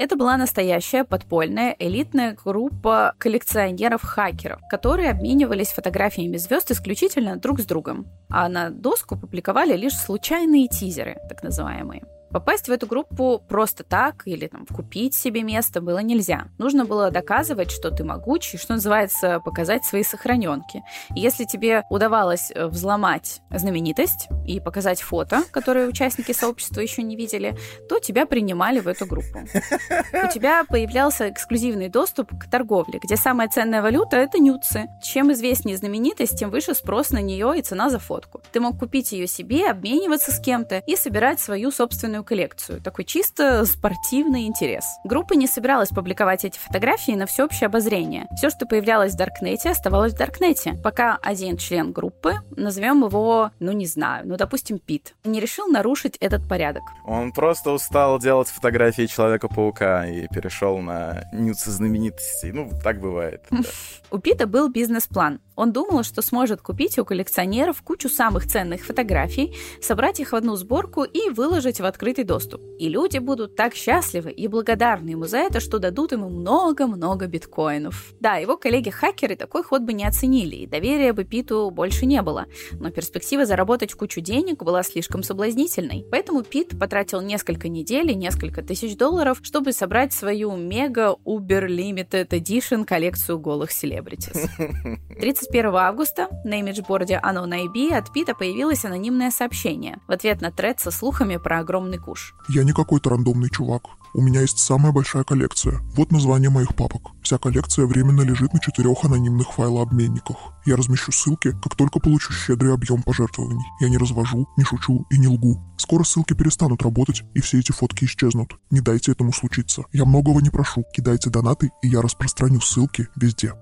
Это 0.00 0.16
была 0.16 0.38
настоящая 0.38 1.04
подпольная 1.04 1.76
элитная 1.78 2.34
группа 2.42 3.12
коллекционеров-хакеров, 3.18 4.62
которые 4.70 5.10
обменивались 5.10 5.72
фотографиями 5.72 6.38
звезд 6.38 6.70
исключительно 6.70 7.36
друг 7.36 7.60
с 7.60 7.66
другом, 7.66 8.06
а 8.30 8.48
на 8.48 8.70
доску 8.70 9.18
публиковали 9.18 9.76
лишь 9.76 9.94
случайные 9.94 10.68
тизеры, 10.68 11.18
так 11.28 11.42
называемые. 11.42 12.04
Попасть 12.30 12.68
в 12.68 12.72
эту 12.72 12.86
группу 12.86 13.42
просто 13.48 13.82
так 13.82 14.22
или 14.24 14.46
там 14.46 14.66
купить 14.66 15.14
себе 15.14 15.42
место 15.42 15.80
было 15.80 15.98
нельзя. 15.98 16.46
Нужно 16.58 16.84
было 16.84 17.10
доказывать, 17.10 17.70
что 17.70 17.90
ты 17.90 18.04
могучий, 18.04 18.56
что 18.56 18.74
называется, 18.74 19.40
показать 19.40 19.84
свои 19.84 20.04
сохраненки. 20.04 20.82
И 21.16 21.20
если 21.20 21.44
тебе 21.44 21.82
удавалось 21.90 22.52
э, 22.54 22.66
взломать 22.66 23.40
знаменитость 23.50 24.28
и 24.46 24.60
показать 24.60 25.00
фото, 25.00 25.42
которые 25.50 25.88
участники 25.88 26.32
сообщества 26.32 26.80
еще 26.80 27.02
не 27.02 27.16
видели, 27.16 27.56
то 27.88 27.98
тебя 27.98 28.26
принимали 28.26 28.78
в 28.80 28.86
эту 28.86 29.06
группу. 29.06 29.40
У 29.40 30.32
тебя 30.32 30.64
появлялся 30.64 31.30
эксклюзивный 31.30 31.88
доступ 31.88 32.30
к 32.38 32.48
торговле, 32.48 33.00
где 33.02 33.16
самая 33.16 33.48
ценная 33.48 33.82
валюта— 33.82 34.16
это 34.18 34.38
нюцы. 34.38 34.86
Чем 35.02 35.32
известнее 35.32 35.76
знаменитость, 35.76 36.38
тем 36.38 36.50
выше 36.50 36.74
спрос 36.74 37.10
на 37.10 37.20
нее 37.20 37.54
и 37.56 37.62
цена 37.62 37.90
за 37.90 37.98
фотку. 37.98 38.40
Ты 38.52 38.60
мог 38.60 38.78
купить 38.78 39.12
ее 39.12 39.26
себе, 39.26 39.68
обмениваться 39.68 40.30
с 40.30 40.40
кем-то 40.40 40.78
и 40.86 40.96
собирать 40.96 41.40
свою 41.40 41.70
собственную 41.70 42.19
собственную 42.20 42.24
коллекцию. 42.24 42.80
Такой 42.80 43.04
чисто 43.04 43.64
спортивный 43.64 44.46
интерес. 44.46 44.84
Группа 45.04 45.34
не 45.34 45.46
собиралась 45.46 45.88
публиковать 45.88 46.44
эти 46.44 46.58
фотографии 46.58 47.12
на 47.12 47.26
всеобщее 47.26 47.66
обозрение. 47.66 48.26
Все, 48.36 48.50
что 48.50 48.66
появлялось 48.66 49.14
в 49.14 49.16
Даркнете, 49.16 49.70
оставалось 49.70 50.12
в 50.12 50.16
Даркнете. 50.16 50.74
Пока 50.82 51.18
один 51.22 51.56
член 51.56 51.92
группы, 51.92 52.34
назовем 52.56 53.04
его, 53.04 53.50
ну 53.60 53.72
не 53.72 53.86
знаю, 53.86 54.26
ну 54.26 54.36
допустим 54.36 54.78
Пит, 54.78 55.14
не 55.24 55.40
решил 55.40 55.66
нарушить 55.66 56.16
этот 56.20 56.48
порядок. 56.48 56.82
Он 57.04 57.32
просто 57.32 57.72
устал 57.72 58.18
делать 58.18 58.48
фотографии 58.48 59.06
Человека-паука 59.06 60.06
и 60.06 60.28
перешел 60.28 60.78
на 60.78 61.24
нюцы 61.32 61.70
знаменитостей. 61.70 62.52
Ну, 62.52 62.70
так 62.82 63.00
бывает. 63.00 63.42
У 64.10 64.18
Пита 64.18 64.46
был 64.46 64.68
бизнес-план. 64.68 65.40
Он 65.60 65.72
думал, 65.72 66.04
что 66.04 66.22
сможет 66.22 66.62
купить 66.62 66.98
у 66.98 67.04
коллекционеров 67.04 67.82
кучу 67.82 68.08
самых 68.08 68.46
ценных 68.46 68.82
фотографий, 68.82 69.54
собрать 69.82 70.18
их 70.18 70.32
в 70.32 70.34
одну 70.34 70.56
сборку 70.56 71.04
и 71.04 71.28
выложить 71.28 71.80
в 71.80 71.84
открытый 71.84 72.24
доступ. 72.24 72.62
И 72.78 72.88
люди 72.88 73.18
будут 73.18 73.56
так 73.56 73.74
счастливы 73.74 74.30
и 74.30 74.48
благодарны 74.48 75.10
ему 75.10 75.26
за 75.26 75.36
это, 75.36 75.60
что 75.60 75.78
дадут 75.78 76.12
ему 76.12 76.30
много-много 76.30 77.26
биткоинов. 77.26 78.14
Да, 78.20 78.36
его 78.36 78.56
коллеги-хакеры 78.56 79.36
такой 79.36 79.62
ход 79.62 79.82
бы 79.82 79.92
не 79.92 80.06
оценили, 80.06 80.56
и 80.56 80.66
доверия 80.66 81.12
бы 81.12 81.24
Питу 81.24 81.70
больше 81.70 82.06
не 82.06 82.22
было. 82.22 82.46
Но 82.72 82.90
перспектива 82.90 83.44
заработать 83.44 83.92
кучу 83.92 84.22
денег 84.22 84.62
была 84.62 84.82
слишком 84.82 85.22
соблазнительной. 85.22 86.06
Поэтому 86.10 86.42
Пит 86.42 86.78
потратил 86.80 87.20
несколько 87.20 87.68
недель 87.68 88.10
и 88.12 88.14
несколько 88.14 88.62
тысяч 88.62 88.96
долларов, 88.96 89.40
чтобы 89.42 89.74
собрать 89.74 90.14
свою 90.14 90.56
мега 90.56 91.16
Uber 91.26 91.66
Limited 91.66 92.28
Edition 92.28 92.86
коллекцию 92.86 93.38
голых 93.38 93.72
селебритис. 93.72 94.48
31 95.50 95.74
августа 95.74 96.28
на 96.44 96.60
имиджборде 96.60 97.20
Anon 97.20 97.50
IB 97.50 97.92
от 97.92 98.12
Пита 98.12 98.34
появилось 98.34 98.84
анонимное 98.84 99.32
сообщение 99.32 99.98
в 100.06 100.12
ответ 100.12 100.40
на 100.40 100.52
тред 100.52 100.78
со 100.78 100.92
слухами 100.92 101.38
про 101.38 101.58
огромный 101.58 101.98
куш. 101.98 102.34
Я 102.48 102.62
не 102.62 102.72
какой-то 102.72 103.10
рандомный 103.10 103.50
чувак. 103.50 103.82
У 104.14 104.22
меня 104.22 104.42
есть 104.42 104.58
самая 104.58 104.92
большая 104.92 105.24
коллекция. 105.24 105.80
Вот 105.96 106.12
название 106.12 106.50
моих 106.50 106.76
папок. 106.76 107.10
Вся 107.22 107.38
коллекция 107.38 107.86
временно 107.86 108.22
лежит 108.22 108.52
на 108.52 108.60
четырех 108.60 109.04
анонимных 109.04 109.52
файлообменниках. 109.52 110.36
Я 110.66 110.76
размещу 110.76 111.10
ссылки, 111.10 111.52
как 111.62 111.74
только 111.74 111.98
получу 111.98 112.32
щедрый 112.32 112.72
объем 112.72 113.02
пожертвований. 113.02 113.66
Я 113.80 113.88
не 113.88 113.98
развожу, 113.98 114.46
не 114.56 114.62
шучу 114.62 115.04
и 115.10 115.18
не 115.18 115.26
лгу. 115.26 115.60
Скоро 115.78 116.04
ссылки 116.04 116.34
перестанут 116.34 116.82
работать, 116.82 117.24
и 117.34 117.40
все 117.40 117.58
эти 117.58 117.72
фотки 117.72 118.04
исчезнут. 118.04 118.56
Не 118.70 118.80
дайте 118.80 119.10
этому 119.10 119.32
случиться. 119.32 119.82
Я 119.92 120.04
многого 120.04 120.40
не 120.40 120.50
прошу. 120.50 120.84
Кидайте 120.92 121.28
донаты, 121.28 121.70
и 121.82 121.88
я 121.88 122.02
распространю 122.02 122.60
ссылки 122.60 123.08
везде. 123.16 123.52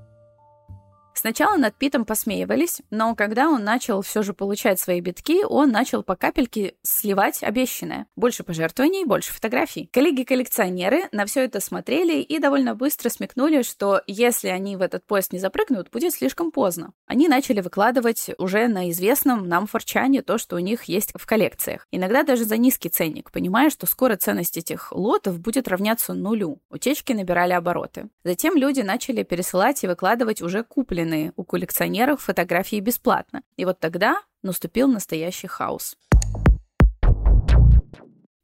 Сначала 1.19 1.57
над 1.57 1.75
Питом 1.75 2.05
посмеивались, 2.05 2.81
но 2.91 3.17
когда 3.17 3.49
он 3.49 3.65
начал 3.65 4.03
все 4.03 4.23
же 4.23 4.35
получать 4.35 4.79
свои 4.79 5.01
битки, 5.01 5.45
он 5.45 5.73
начал 5.73 6.05
по 6.05 6.15
капельке 6.15 6.75
сливать 6.83 7.43
обещанное. 7.43 8.07
Больше 8.15 8.45
пожертвований, 8.45 9.05
больше 9.05 9.33
фотографий. 9.33 9.91
Коллеги-коллекционеры 9.93 11.09
на 11.11 11.27
все 11.27 11.45
это 11.45 11.59
смотрели 11.59 12.21
и 12.21 12.39
довольно 12.39 12.77
быстро 12.77 13.09
смекнули, 13.09 13.63
что 13.63 14.01
если 14.07 14.47
они 14.47 14.77
в 14.77 14.81
этот 14.81 15.05
поезд 15.05 15.33
не 15.33 15.41
запрыгнут, 15.41 15.91
будет 15.91 16.15
слишком 16.15 16.53
поздно. 16.53 16.93
Они 17.09 17.27
начали 17.27 17.63
выкладывать 17.63 18.31
уже 18.39 18.69
на 18.69 18.89
известном 18.93 19.49
нам 19.49 19.67
форчане 19.67 20.23
то, 20.23 20.39
что 20.39 20.55
у 20.55 20.61
них 20.61 20.85
есть 20.85 21.11
в 21.17 21.27
коллекциях. 21.27 21.89
Иногда 21.91 22.23
даже 22.23 22.45
за 22.45 22.59
низкий 22.59 22.91
ценник, 22.91 23.33
понимая, 23.33 23.71
что 23.71 23.87
скоро 23.87 24.15
ценность 24.15 24.57
этих 24.57 24.93
лотов 24.93 25.41
будет 25.41 25.67
равняться 25.67 26.15
нулю. 26.15 26.61
Утечки 26.71 27.13
набирали 27.13 27.55
обороты. 27.55 28.09
Затем 28.23 28.57
люди 28.57 28.83
начали 28.83 29.25
пересылать 29.25 29.83
и 29.83 29.89
выкладывать 29.89 30.43
уже 30.43 30.63
купленные 30.63 31.08
купленные 31.09 31.33
у 31.37 31.45
коллекционеров 31.45 32.23
фотографии 32.23 32.81
бесплатно. 32.81 33.43
И 33.57 33.65
вот 33.65 33.81
тогда 33.81 34.21
наступил 34.43 34.89
настоящий 34.89 35.47
хаос. 35.47 35.97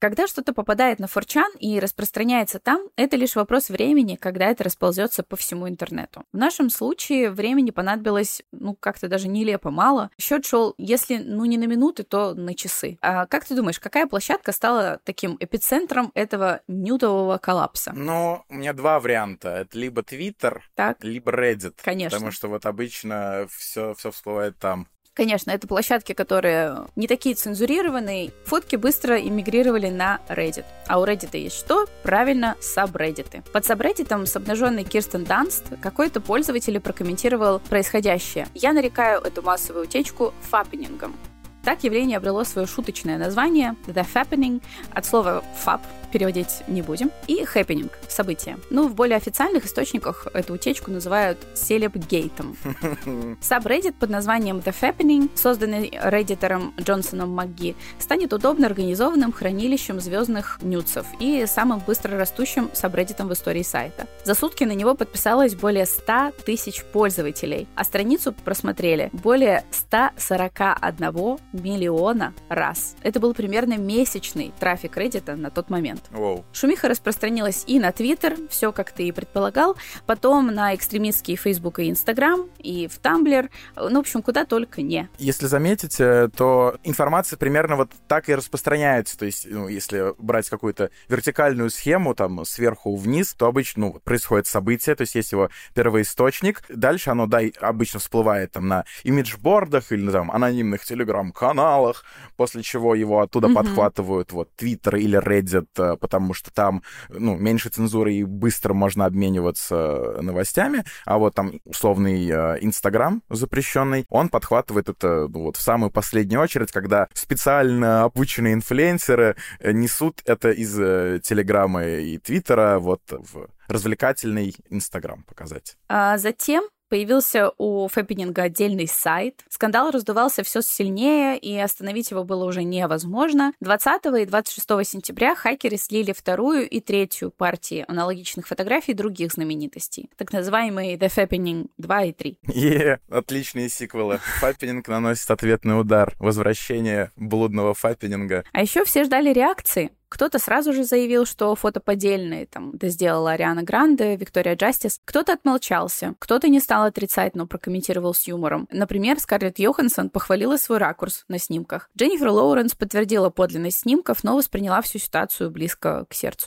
Когда 0.04 0.26
что-то 0.26 0.52
попадает 0.52 0.98
на 0.98 1.06
форчан 1.06 1.50
и 1.58 1.80
распространяется 1.80 2.58
там, 2.58 2.90
это 2.94 3.16
лишь 3.16 3.36
вопрос 3.36 3.70
времени, 3.70 4.16
когда 4.16 4.50
это 4.50 4.62
расползется 4.62 5.22
по 5.22 5.34
всему 5.34 5.66
интернету. 5.66 6.26
В 6.30 6.36
нашем 6.36 6.68
случае 6.68 7.30
времени 7.30 7.70
понадобилось, 7.70 8.42
ну, 8.52 8.74
как-то 8.74 9.08
даже 9.08 9.28
нелепо 9.28 9.70
мало. 9.70 10.10
Счет 10.18 10.44
шел, 10.44 10.74
если, 10.76 11.16
ну, 11.16 11.46
не 11.46 11.56
на 11.56 11.64
минуты, 11.64 12.02
то 12.02 12.34
на 12.34 12.54
часы. 12.54 12.98
А 13.00 13.24
как 13.24 13.46
ты 13.46 13.56
думаешь, 13.56 13.80
какая 13.80 14.06
площадка 14.06 14.52
стала 14.52 15.00
таким 15.04 15.38
эпицентром 15.40 16.12
этого 16.14 16.60
нютового 16.68 17.38
коллапса? 17.38 17.94
Ну, 17.96 18.44
у 18.50 18.54
меня 18.56 18.74
два 18.74 19.00
варианта. 19.00 19.48
Это 19.48 19.78
либо 19.78 20.02
Twitter, 20.02 20.60
так. 20.74 21.02
либо 21.02 21.32
Reddit. 21.32 21.78
Конечно. 21.82 22.18
Потому 22.18 22.30
что 22.30 22.48
вот 22.48 22.66
обычно 22.66 23.46
все, 23.50 23.94
все 23.94 24.10
всплывает 24.10 24.58
там. 24.58 24.86
Конечно, 25.14 25.52
это 25.52 25.68
площадки, 25.68 26.12
которые 26.12 26.86
не 26.96 27.06
такие 27.06 27.36
цензурированные. 27.36 28.32
Фотки 28.46 28.74
быстро 28.74 29.16
эмигрировали 29.16 29.88
на 29.88 30.20
Reddit. 30.28 30.64
А 30.88 31.00
у 31.00 31.06
Reddit 31.06 31.38
есть 31.38 31.56
что? 31.56 31.86
Правильно, 32.02 32.56
сабреддиты. 32.60 33.44
Под 33.52 33.64
сабреддитом 33.64 34.26
с 34.26 34.34
обнаженной 34.34 34.82
Кирстен 34.82 35.24
Данст 35.24 35.66
какой-то 35.80 36.20
пользователь 36.20 36.80
прокомментировал 36.80 37.60
происходящее. 37.60 38.48
Я 38.54 38.72
нарекаю 38.72 39.20
эту 39.20 39.40
массовую 39.42 39.84
утечку 39.84 40.34
фаппинингом. 40.50 41.14
Так 41.62 41.84
явление 41.84 42.18
обрело 42.18 42.44
свое 42.44 42.66
шуточное 42.66 43.16
название 43.16 43.76
The 43.86 44.04
Fappening 44.12 44.62
от 44.92 45.06
слова 45.06 45.44
fap 45.64 45.80
переводить 46.14 46.62
не 46.68 46.80
будем. 46.80 47.10
И 47.26 47.42
happening— 47.42 47.90
событие. 48.08 48.56
Ну, 48.70 48.86
в 48.86 48.94
более 48.94 49.16
официальных 49.16 49.66
источниках 49.66 50.28
эту 50.32 50.54
утечку 50.54 50.92
называют 50.92 51.38
селебгейтом. 51.54 52.56
Сабреддит 53.40 53.96
под 53.96 54.10
названием 54.10 54.58
The 54.58 54.72
Fappening, 54.80 55.28
созданный 55.34 55.92
реддитором 56.04 56.72
Джонсоном 56.80 57.30
МакГи, 57.30 57.74
станет 57.98 58.32
удобно 58.32 58.68
организованным 58.68 59.32
хранилищем 59.32 59.98
звездных 59.98 60.60
нюцев 60.62 61.04
и 61.18 61.46
самым 61.46 61.80
быстро 61.80 62.16
растущим 62.16 62.70
сабреддитом 62.74 63.26
в 63.26 63.32
истории 63.32 63.64
сайта. 63.64 64.06
За 64.24 64.36
сутки 64.36 64.62
на 64.62 64.72
него 64.72 64.94
подписалось 64.94 65.56
более 65.56 65.84
100 65.84 66.30
тысяч 66.46 66.84
пользователей, 66.84 67.66
а 67.74 67.82
страницу 67.82 68.32
просмотрели 68.32 69.10
более 69.12 69.64
141 69.72 71.38
миллиона 71.52 72.34
раз. 72.48 72.94
Это 73.02 73.18
был 73.18 73.34
примерно 73.34 73.78
месячный 73.78 74.52
трафик 74.60 74.96
Reddit 74.96 75.34
на 75.34 75.50
тот 75.50 75.70
момент. 75.70 76.03
Wow. 76.12 76.44
Шумиха 76.52 76.88
распространилась 76.88 77.64
и 77.66 77.78
на 77.78 77.92
Твиттер, 77.92 78.36
все 78.48 78.72
как 78.72 78.92
ты 78.92 79.08
и 79.08 79.12
предполагал, 79.12 79.76
потом 80.06 80.46
на 80.46 80.74
экстремистские 80.74 81.36
Facebook 81.36 81.78
и 81.78 81.90
Instagram, 81.90 82.48
и 82.58 82.88
в 82.88 83.00
Tumblr, 83.00 83.50
ну, 83.76 83.96
в 83.96 83.98
общем, 83.98 84.22
куда 84.22 84.44
только 84.44 84.82
не. 84.82 85.08
Если 85.18 85.46
заметите, 85.46 86.28
то 86.28 86.76
информация 86.84 87.36
примерно 87.36 87.76
вот 87.76 87.90
так 88.08 88.28
и 88.28 88.34
распространяется, 88.34 89.18
то 89.18 89.26
есть, 89.26 89.46
ну, 89.48 89.68
если 89.68 90.14
брать 90.18 90.48
какую-то 90.48 90.90
вертикальную 91.08 91.70
схему, 91.70 92.14
там, 92.14 92.44
сверху 92.44 92.96
вниз, 92.96 93.34
то 93.34 93.46
обычно, 93.46 93.86
ну, 93.86 94.00
происходит 94.04 94.46
событие, 94.46 94.94
то 94.94 95.02
есть 95.02 95.14
есть 95.14 95.32
его 95.32 95.50
первоисточник, 95.74 96.62
дальше 96.68 97.10
оно, 97.10 97.26
да, 97.26 97.40
обычно 97.60 98.00
всплывает 98.00 98.52
там 98.52 98.68
на 98.68 98.84
имиджбордах 99.02 99.92
или 99.92 100.10
там 100.10 100.30
анонимных 100.30 100.84
телеграм-каналах, 100.84 102.04
после 102.36 102.62
чего 102.62 102.94
его 102.94 103.20
оттуда 103.20 103.48
mm-hmm. 103.48 103.54
подхватывают 103.54 104.32
вот 104.32 104.50
Twitter 104.56 104.98
или 104.98 105.18
Reddit, 105.18 105.68
э, 105.76 105.93
потому 105.96 106.34
что 106.34 106.52
там, 106.52 106.82
ну, 107.08 107.36
меньше 107.36 107.68
цензуры 107.68 108.14
и 108.14 108.24
быстро 108.24 108.74
можно 108.74 109.06
обмениваться 109.06 110.18
новостями, 110.20 110.84
а 111.04 111.18
вот 111.18 111.34
там 111.34 111.60
условный 111.64 112.28
э, 112.28 112.58
Инстаграм 112.60 113.22
запрещенный, 113.28 114.06
он 114.08 114.28
подхватывает 114.28 114.88
это 114.88 115.28
ну, 115.28 115.44
вот 115.44 115.56
в 115.56 115.60
самую 115.60 115.90
последнюю 115.90 116.40
очередь, 116.40 116.72
когда 116.72 117.08
специально 117.14 118.04
обученные 118.04 118.54
инфлюенсеры 118.54 119.36
э, 119.60 119.72
несут 119.72 120.22
это 120.26 120.50
из 120.50 120.78
э, 120.78 121.20
Телеграма 121.22 121.84
и 121.84 122.18
Твиттера 122.18 122.78
вот 122.78 123.02
в 123.10 123.48
развлекательный 123.68 124.54
Инстаграм 124.68 125.22
показать. 125.24 125.76
А 125.88 126.18
затем 126.18 126.64
появился 126.94 127.50
у 127.58 127.88
Фэппининга 127.88 128.44
отдельный 128.44 128.86
сайт. 128.86 129.42
Скандал 129.48 129.90
раздувался 129.90 130.44
все 130.44 130.62
сильнее, 130.62 131.36
и 131.36 131.58
остановить 131.58 132.12
его 132.12 132.22
было 132.22 132.44
уже 132.44 132.62
невозможно. 132.62 133.52
20 133.58 134.06
и 134.20 134.26
26 134.26 134.68
сентября 134.88 135.34
хакеры 135.34 135.76
слили 135.76 136.12
вторую 136.12 136.68
и 136.68 136.78
третью 136.78 137.32
партии 137.32 137.84
аналогичных 137.88 138.46
фотографий 138.46 138.94
других 138.94 139.32
знаменитостей. 139.32 140.08
Так 140.16 140.32
называемые 140.32 140.96
The 140.96 141.12
Fappening 141.12 141.66
2 141.78 142.02
и 142.04 142.12
3. 142.12 142.38
Е, 142.54 143.00
отличные 143.10 143.70
сиквелы. 143.70 144.20
Фаппенинг 144.38 144.86
наносит 144.86 145.28
ответный 145.32 145.80
удар. 145.80 146.14
Возвращение 146.20 147.10
блудного 147.16 147.74
фаппенинга. 147.74 148.44
А 148.52 148.62
еще 148.62 148.84
все 148.84 149.02
ждали 149.02 149.32
реакции. 149.32 149.90
Кто-то 150.14 150.38
сразу 150.38 150.72
же 150.72 150.84
заявил, 150.84 151.26
что 151.26 151.52
фото 151.56 151.80
поддельные, 151.80 152.46
там, 152.46 152.70
это 152.76 152.88
сделала 152.88 153.32
Ариана 153.32 153.64
Гранде, 153.64 154.14
Виктория 154.14 154.54
Джастис. 154.54 155.00
Кто-то 155.04 155.32
отмолчался, 155.32 156.14
кто-то 156.20 156.46
не 156.46 156.60
стал 156.60 156.84
отрицать, 156.84 157.34
но 157.34 157.48
прокомментировал 157.48 158.14
с 158.14 158.28
юмором. 158.28 158.68
Например, 158.70 159.18
Скарлетт 159.18 159.58
Йоханссон 159.58 160.10
похвалила 160.10 160.56
свой 160.56 160.78
ракурс 160.78 161.24
на 161.26 161.40
снимках. 161.40 161.90
Дженнифер 161.98 162.28
Лоуренс 162.28 162.76
подтвердила 162.76 163.30
подлинность 163.30 163.80
снимков, 163.80 164.22
но 164.22 164.36
восприняла 164.36 164.82
всю 164.82 165.00
ситуацию 165.00 165.50
близко 165.50 166.06
к 166.08 166.14
сердцу. 166.14 166.46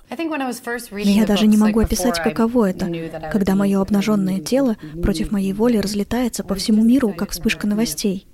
Я 0.94 1.26
даже 1.26 1.46
не 1.46 1.58
могу 1.58 1.82
описать, 1.82 2.24
каково 2.24 2.70
это, 2.70 2.90
когда 3.34 3.56
мое 3.56 3.82
обнаженное 3.82 4.40
тело 4.40 4.78
против 5.04 5.34
моей 5.34 5.52
воли 5.52 5.76
разлетается 5.76 6.46
по 6.46 6.56
всему 6.56 6.86
миру, 6.86 7.12
как 7.12 7.32
вспышка 7.32 7.68
новостей. 7.68 8.30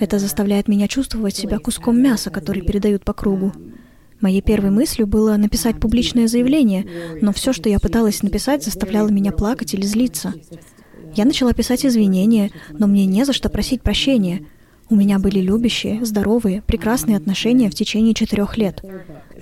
Это 0.00 0.18
заставляет 0.18 0.68
меня 0.68 0.88
чувствовать 0.88 1.36
себя 1.36 1.58
куском 1.58 2.00
мяса, 2.00 2.30
который 2.30 2.62
передают 2.62 3.04
по 3.04 3.12
кругу. 3.12 3.52
Моей 4.24 4.40
первой 4.40 4.70
мыслью 4.70 5.06
было 5.06 5.36
написать 5.36 5.78
публичное 5.78 6.28
заявление, 6.28 6.86
но 7.20 7.30
все, 7.30 7.52
что 7.52 7.68
я 7.68 7.78
пыталась 7.78 8.22
написать, 8.22 8.64
заставляло 8.64 9.08
меня 9.08 9.32
плакать 9.32 9.74
или 9.74 9.84
злиться. 9.84 10.32
Я 11.14 11.26
начала 11.26 11.52
писать 11.52 11.84
извинения, 11.84 12.50
но 12.70 12.86
мне 12.86 13.04
не 13.04 13.26
за 13.26 13.34
что 13.34 13.50
просить 13.50 13.82
прощения. 13.82 14.46
У 14.88 14.96
меня 14.96 15.18
были 15.18 15.40
любящие, 15.40 16.02
здоровые, 16.06 16.62
прекрасные 16.62 17.18
отношения 17.18 17.68
в 17.68 17.74
течение 17.74 18.14
четырех 18.14 18.56
лет. 18.56 18.82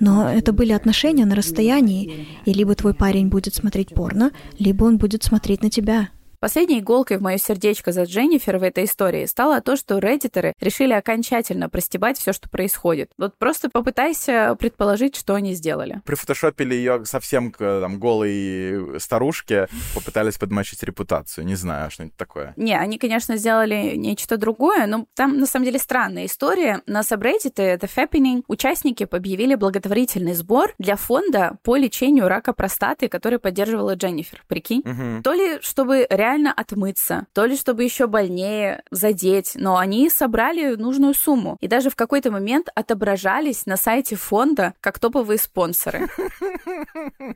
Но 0.01 0.29
это 0.29 0.51
были 0.51 0.73
отношения 0.73 1.25
на 1.25 1.35
расстоянии, 1.35 2.27
и 2.43 2.51
либо 2.51 2.75
твой 2.75 2.93
парень 2.93 3.29
будет 3.29 3.55
смотреть 3.55 3.93
порно, 3.93 4.31
либо 4.59 4.83
он 4.83 4.97
будет 4.97 5.23
смотреть 5.23 5.63
на 5.63 5.69
тебя. 5.69 6.09
Последней 6.43 6.79
иголкой 6.79 7.19
в 7.19 7.21
мое 7.21 7.37
сердечко 7.37 7.93
за 7.93 8.03
Дженнифер 8.03 8.57
в 8.57 8.63
этой 8.63 8.83
истории 8.83 9.25
стало 9.27 9.61
то, 9.61 9.77
что 9.77 9.97
реддиторы 9.97 10.51
решили 10.59 10.91
окончательно 10.91 11.69
простебать 11.69 12.17
все, 12.17 12.33
что 12.33 12.49
происходит. 12.49 13.11
Вот 13.17 13.37
просто 13.37 13.69
попытайся 13.69 14.53
предположить, 14.59 15.15
что 15.15 15.35
они 15.35 15.53
сделали. 15.53 16.01
Прифотошопили 16.03 16.75
ее 16.75 17.05
совсем 17.05 17.49
к 17.49 17.59
там, 17.59 17.97
голой 17.97 18.99
старушке, 18.99 19.69
попытались 19.95 20.37
подмочить 20.37 20.83
репутацию. 20.83 21.45
Не 21.45 21.55
знаю, 21.55 21.89
что-нибудь 21.89 22.17
такое. 22.17 22.53
Не, 22.57 22.77
они, 22.77 22.97
конечно, 22.97 23.37
сделали 23.37 23.93
нечто 23.95 24.35
другое, 24.35 24.85
но 24.85 25.05
там, 25.13 25.37
на 25.37 25.45
самом 25.45 25.63
деле, 25.63 25.79
странная 25.79 26.25
история. 26.25 26.81
На 26.87 27.03
сабреддите 27.03 27.75
The 27.75 27.89
Fappening 27.95 28.43
участники 28.49 29.07
объявили 29.09 29.55
благотворительный 29.55 30.33
сбор 30.33 30.73
для 30.77 30.97
фонда 30.97 31.57
по 31.63 31.77
лечению 31.77 32.27
рака 32.27 32.51
простаты, 32.51 33.07
который 33.07 33.39
поддерживала 33.39 33.95
Дженнифер. 33.95 34.43
Прикинь? 34.49 34.81
Угу. 34.81 35.23
То 35.23 35.31
ли 35.31 35.61
чтобы 35.61 36.05
реально 36.09 36.32
реально 36.33 36.51
отмыться, 36.51 37.27
то 37.33 37.45
ли 37.45 37.55
чтобы 37.55 37.83
еще 37.83 38.07
больнее 38.07 38.83
задеть, 38.89 39.51
но 39.55 39.77
они 39.77 40.09
собрали 40.09 40.75
нужную 40.75 41.13
сумму 41.13 41.57
и 41.61 41.67
даже 41.67 41.89
в 41.89 41.95
какой-то 41.95 42.31
момент 42.31 42.69
отображались 42.73 43.65
на 43.65 43.77
сайте 43.77 44.15
фонда 44.15 44.73
как 44.81 44.97
топовые 44.97 45.37
спонсоры. 45.37 46.09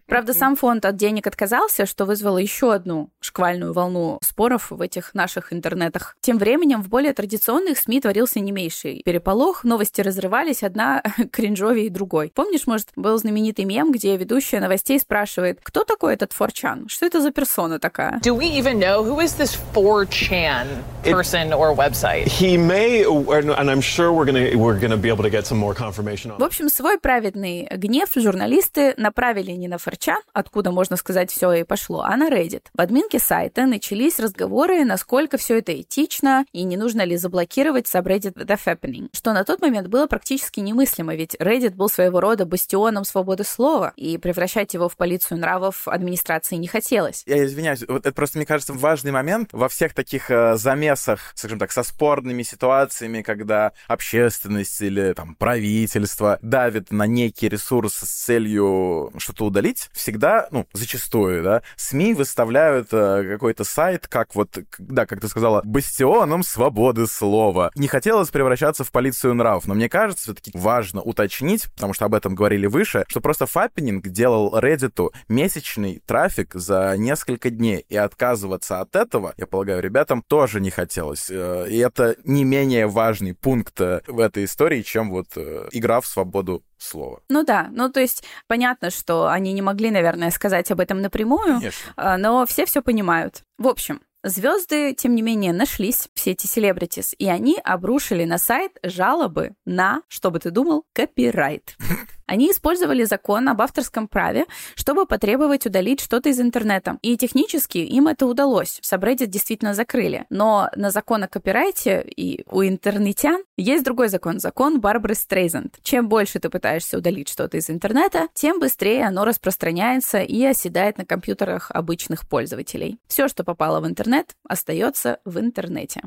Правда, 0.08 0.34
сам 0.34 0.56
фонд 0.56 0.86
от 0.86 0.96
денег 0.96 1.28
отказался, 1.28 1.86
что 1.86 2.06
вызвало 2.06 2.40
еще 2.40 2.74
одну 2.74 3.10
шквальную 3.20 3.74
волну 3.74 4.20
споров 4.24 4.72
в 4.72 4.82
этих 4.82 5.14
наших 5.14 5.54
интернетах. 5.54 6.16
Тем 6.22 6.38
временем 6.38 6.82
в 6.82 6.90
более 6.90 7.14
традиционных 7.14 7.78
СМИ 7.78 8.02
творился 8.02 8.40
не 8.40 8.52
меньший 8.52 9.02
переполох, 9.06 9.64
новости 9.64 10.02
разрывались 10.02 10.64
одна 10.64 11.04
кринжовее 11.32 11.90
другой. 11.90 12.32
Помнишь, 12.34 12.66
может, 12.66 12.90
был 12.96 13.18
знаменитый 13.18 13.66
мем, 13.66 13.92
где 13.92 14.18
ведущая 14.18 14.60
новостей 14.60 15.00
спрашивает, 15.00 15.60
кто 15.62 15.84
такой 15.84 16.14
этот 16.14 16.34
Форчан? 16.34 16.88
Что 16.90 17.06
это 17.06 17.22
за 17.22 17.32
персона 17.32 17.80
такая? 17.80 18.20
Do 18.20 18.36
we 18.36 18.58
even 18.60 18.80
know 18.80 18.87
who 18.96 19.20
is 19.20 19.36
this 19.36 19.56
4chan 19.74 20.68
person 21.04 21.48
it, 21.52 21.56
or 21.56 21.74
website? 21.76 22.28
He 22.28 22.58
may, 22.58 23.04
and 23.04 23.70
I'm 23.72 23.82
sure 23.82 24.12
we're 24.12 24.26
gonna 24.26 24.58
we're 24.58 24.80
gonna 24.80 24.98
be 24.98 25.10
able 25.10 25.24
to 25.24 25.30
get 25.30 25.46
some 25.46 25.58
more 25.58 25.74
confirmation 25.74 26.32
on. 26.32 26.40
В 26.40 26.44
общем, 26.44 26.70
свой 26.70 27.00
праведный 27.00 27.68
гнев 27.72 28.10
журналисты 28.16 28.94
направили 28.98 29.52
не 29.52 29.68
на 29.68 29.76
4chan, 29.76 30.18
откуда 30.34 30.72
можно 30.72 30.96
сказать 30.98 31.32
все 31.32 31.52
и 31.54 31.64
пошло, 31.64 32.02
а 32.02 32.16
на 32.18 32.30
Reddit. 32.30 32.64
В 32.74 32.82
админке 32.82 33.20
сайта 33.20 33.66
начались 33.66 34.20
разговоры, 34.20 34.86
насколько 34.86 35.38
все 35.38 35.60
это 35.60 35.80
этично 35.80 36.46
и 36.52 36.64
не 36.64 36.78
нужно 36.78 37.04
ли 37.04 37.18
заблокировать 37.18 37.86
subreddit 37.86 38.34
The 38.34 38.60
Fappening, 38.64 39.10
что 39.14 39.34
на 39.34 39.44
тот 39.44 39.62
момент 39.62 39.88
было 39.88 40.08
практически 40.08 40.60
немыслимо, 40.60 41.16
ведь 41.16 41.36
Reddit 41.36 41.76
был 41.76 41.90
своего 41.90 42.20
рода 42.20 42.46
бастионом 42.46 43.06
свободы 43.06 43.44
слова, 43.44 43.94
и 43.96 44.18
превращать 44.18 44.74
его 44.74 44.90
в 44.90 44.96
полицию 44.96 45.40
нравов 45.40 45.88
администрации 45.88 46.56
не 46.56 46.68
хотелось. 46.68 47.24
Я 47.26 47.44
извиняюсь, 47.46 47.84
вот 47.88 48.06
это 48.06 48.12
просто, 48.14 48.38
мне 48.38 48.46
кажется, 48.46 48.67
важный 48.76 49.12
момент 49.12 49.50
во 49.54 49.70
всех 49.70 49.94
таких 49.94 50.30
э, 50.30 50.58
замесах, 50.58 51.32
скажем 51.36 51.60
так, 51.60 51.72
со 51.72 51.84
спорными 51.84 52.44
ситуациями, 52.44 53.22
когда 53.22 53.72
общественность 53.88 54.82
или 54.82 55.14
там 55.14 55.36
правительство 55.36 56.40
давит 56.42 56.92
на 56.92 57.08
некий 57.08 57.50
ресурс 57.50 57.94
с 57.94 58.26
целью 58.26 59.12
что-то 59.18 59.46
удалить, 59.46 59.90
всегда, 59.94 60.48
ну, 60.52 60.68
зачастую, 60.74 61.44
да, 61.44 61.62
СМИ 61.76 62.14
выставляют 62.14 62.90
э, 62.92 63.24
какой-то 63.34 63.64
сайт, 63.64 64.08
как 64.08 64.36
вот, 64.36 64.58
да, 64.78 65.06
как 65.06 65.22
ты 65.22 65.28
сказала, 65.28 65.62
бастионом 65.64 66.44
свободы 66.44 67.08
слова. 67.08 67.72
Не 67.76 67.88
хотелось 67.88 68.30
превращаться 68.30 68.84
в 68.84 68.92
полицию 68.92 69.36
нравов, 69.36 69.68
но 69.68 69.74
мне 69.74 69.90
кажется, 69.90 70.24
все-таки 70.24 70.52
важно 70.54 71.02
уточнить, 71.02 71.72
потому 71.74 71.94
что 71.94 72.06
об 72.06 72.14
этом 72.14 72.36
говорили 72.36 72.68
выше, 72.68 73.06
что 73.08 73.22
просто 73.22 73.46
фаппенинг 73.46 74.08
делал 74.08 74.58
Reddit 74.58 75.12
месячный 75.28 76.02
трафик 76.06 76.54
за 76.54 76.96
несколько 76.98 77.50
дней, 77.50 77.86
и 77.90 77.96
отказываться 77.96 78.57
от 78.70 78.96
этого, 78.96 79.34
я 79.38 79.48
полагаю, 79.48 79.82
ребятам 79.82 80.22
тоже 80.22 80.60
не 80.60 80.70
хотелось. 80.70 81.30
Э, 81.30 81.68
и 81.70 81.78
это 81.78 82.16
не 82.24 82.44
менее 82.44 82.88
важный 82.88 83.34
пункт 83.34 83.80
э, 83.82 84.02
в 84.08 84.20
этой 84.20 84.46
истории, 84.46 84.82
чем 84.82 85.12
вот 85.12 85.28
э, 85.36 85.68
игра 85.72 86.02
в 86.02 86.08
свободу 86.08 86.64
слова. 86.78 87.22
Ну 87.30 87.44
да, 87.44 87.70
ну 87.72 87.90
то 87.90 88.00
есть 88.00 88.24
понятно, 88.48 88.90
что 88.90 89.28
они 89.28 89.54
не 89.54 89.62
могли, 89.62 89.92
наверное, 89.92 90.32
сказать 90.32 90.70
об 90.72 90.80
этом 90.80 91.02
напрямую, 91.02 91.60
Конечно. 91.60 92.18
но 92.18 92.46
все 92.46 92.66
все 92.66 92.82
понимают. 92.82 93.44
В 93.58 93.68
общем, 93.68 94.02
Звезды, 94.24 94.94
тем 94.94 95.16
не 95.16 95.22
менее, 95.22 95.54
нашлись, 95.54 96.10
все 96.14 96.32
эти 96.32 96.48
селебритис, 96.48 97.16
и 97.18 97.30
они 97.30 97.58
обрушили 97.64 98.26
на 98.26 98.38
сайт 98.38 98.74
жалобы 98.84 99.54
на, 99.66 100.02
что 100.10 100.32
бы 100.32 100.40
ты 100.40 100.52
думал, 100.52 100.84
копирайт. 100.94 101.78
Они 102.28 102.52
использовали 102.52 103.06
закон 103.06 103.48
об 103.50 103.62
авторском 103.62 104.08
праве, 104.08 104.46
чтобы 104.76 105.06
потребовать 105.06 105.66
удалить 105.66 106.02
что-то 106.02 106.30
из 106.30 106.40
интернета. 106.40 106.98
И 107.02 107.18
технически 107.18 107.80
им 107.80 108.08
это 108.08 108.28
удалось. 108.28 108.80
Subreddit 108.84 109.28
действительно 109.28 109.74
закрыли. 109.74 110.26
Но 110.30 110.70
на 110.76 110.92
закон 110.92 111.24
о 111.24 111.28
копирайте 111.28 112.02
и 112.02 112.44
у 112.50 112.64
интернетян 112.64 113.42
есть 113.56 113.84
другой 113.84 114.10
закон. 114.10 114.40
Закон 114.40 114.82
Барбары 114.82 115.16
Стрейзенд. 115.16 115.78
Чем 115.82 116.10
больше 116.10 116.40
ты 116.40 116.50
пытаешься 116.50 116.98
удалить 116.98 117.30
что-то 117.30 117.58
из 117.58 117.70
интернета, 117.70 118.28
тем 118.34 118.60
быстрее 118.60 119.06
оно 119.06 119.24
распространяется 119.24 120.20
и 120.20 120.44
оседает 120.44 120.98
на 120.98 121.06
компьютерах 121.06 121.72
обычных 121.72 122.28
пользователей. 122.28 123.00
Все, 123.08 123.28
что 123.28 123.44
попало 123.44 123.80
в 123.80 123.88
интернет, 123.88 124.36
остается 124.48 125.20
в 125.24 125.40
интернете. 125.40 126.02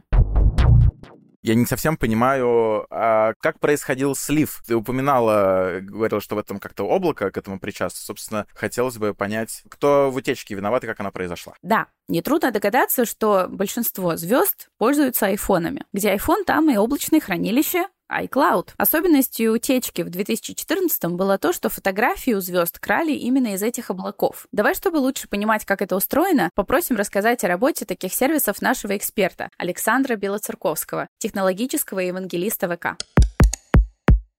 Я 1.42 1.54
не 1.54 1.64
совсем 1.64 1.96
понимаю, 1.96 2.86
а 2.90 3.32
как 3.40 3.60
происходил 3.60 4.14
слив. 4.14 4.62
Ты 4.66 4.76
упоминала, 4.76 5.78
говорила, 5.80 6.20
что 6.20 6.34
в 6.34 6.38
этом 6.38 6.58
как-то 6.58 6.84
облако 6.84 7.30
к 7.30 7.38
этому 7.38 7.58
причастно. 7.58 7.98
Собственно, 7.98 8.46
хотелось 8.54 8.98
бы 8.98 9.14
понять, 9.14 9.62
кто 9.68 10.10
в 10.10 10.16
утечке 10.16 10.54
виноват 10.54 10.84
и 10.84 10.86
как 10.86 11.00
она 11.00 11.10
произошла. 11.10 11.54
Да, 11.62 11.86
нетрудно 12.08 12.50
догадаться, 12.50 13.06
что 13.06 13.46
большинство 13.48 14.16
звезд 14.16 14.68
пользуются 14.76 15.26
айфонами. 15.26 15.84
Где 15.92 16.14
iPhone, 16.14 16.44
там 16.44 16.70
и 16.70 16.76
облачное 16.76 17.20
хранилище, 17.20 17.86
iCloud. 18.10 18.70
Особенностью 18.76 19.52
утечки 19.52 20.02
в 20.02 20.10
2014 20.10 21.04
было 21.06 21.38
то, 21.38 21.52
что 21.52 21.68
фотографии 21.68 22.32
у 22.32 22.40
звезд 22.40 22.78
крали 22.78 23.12
именно 23.12 23.54
из 23.54 23.62
этих 23.62 23.90
облаков. 23.90 24.46
Давай, 24.52 24.74
чтобы 24.74 24.96
лучше 24.96 25.28
понимать, 25.28 25.64
как 25.64 25.82
это 25.82 25.96
устроено, 25.96 26.50
попросим 26.54 26.96
рассказать 26.96 27.44
о 27.44 27.48
работе 27.48 27.84
таких 27.84 28.12
сервисов 28.12 28.60
нашего 28.62 28.96
эксперта 28.96 29.50
Александра 29.58 30.16
Белоцерковского, 30.16 31.08
технологического 31.18 32.00
евангелиста 32.00 32.68
ВК. 32.68 32.96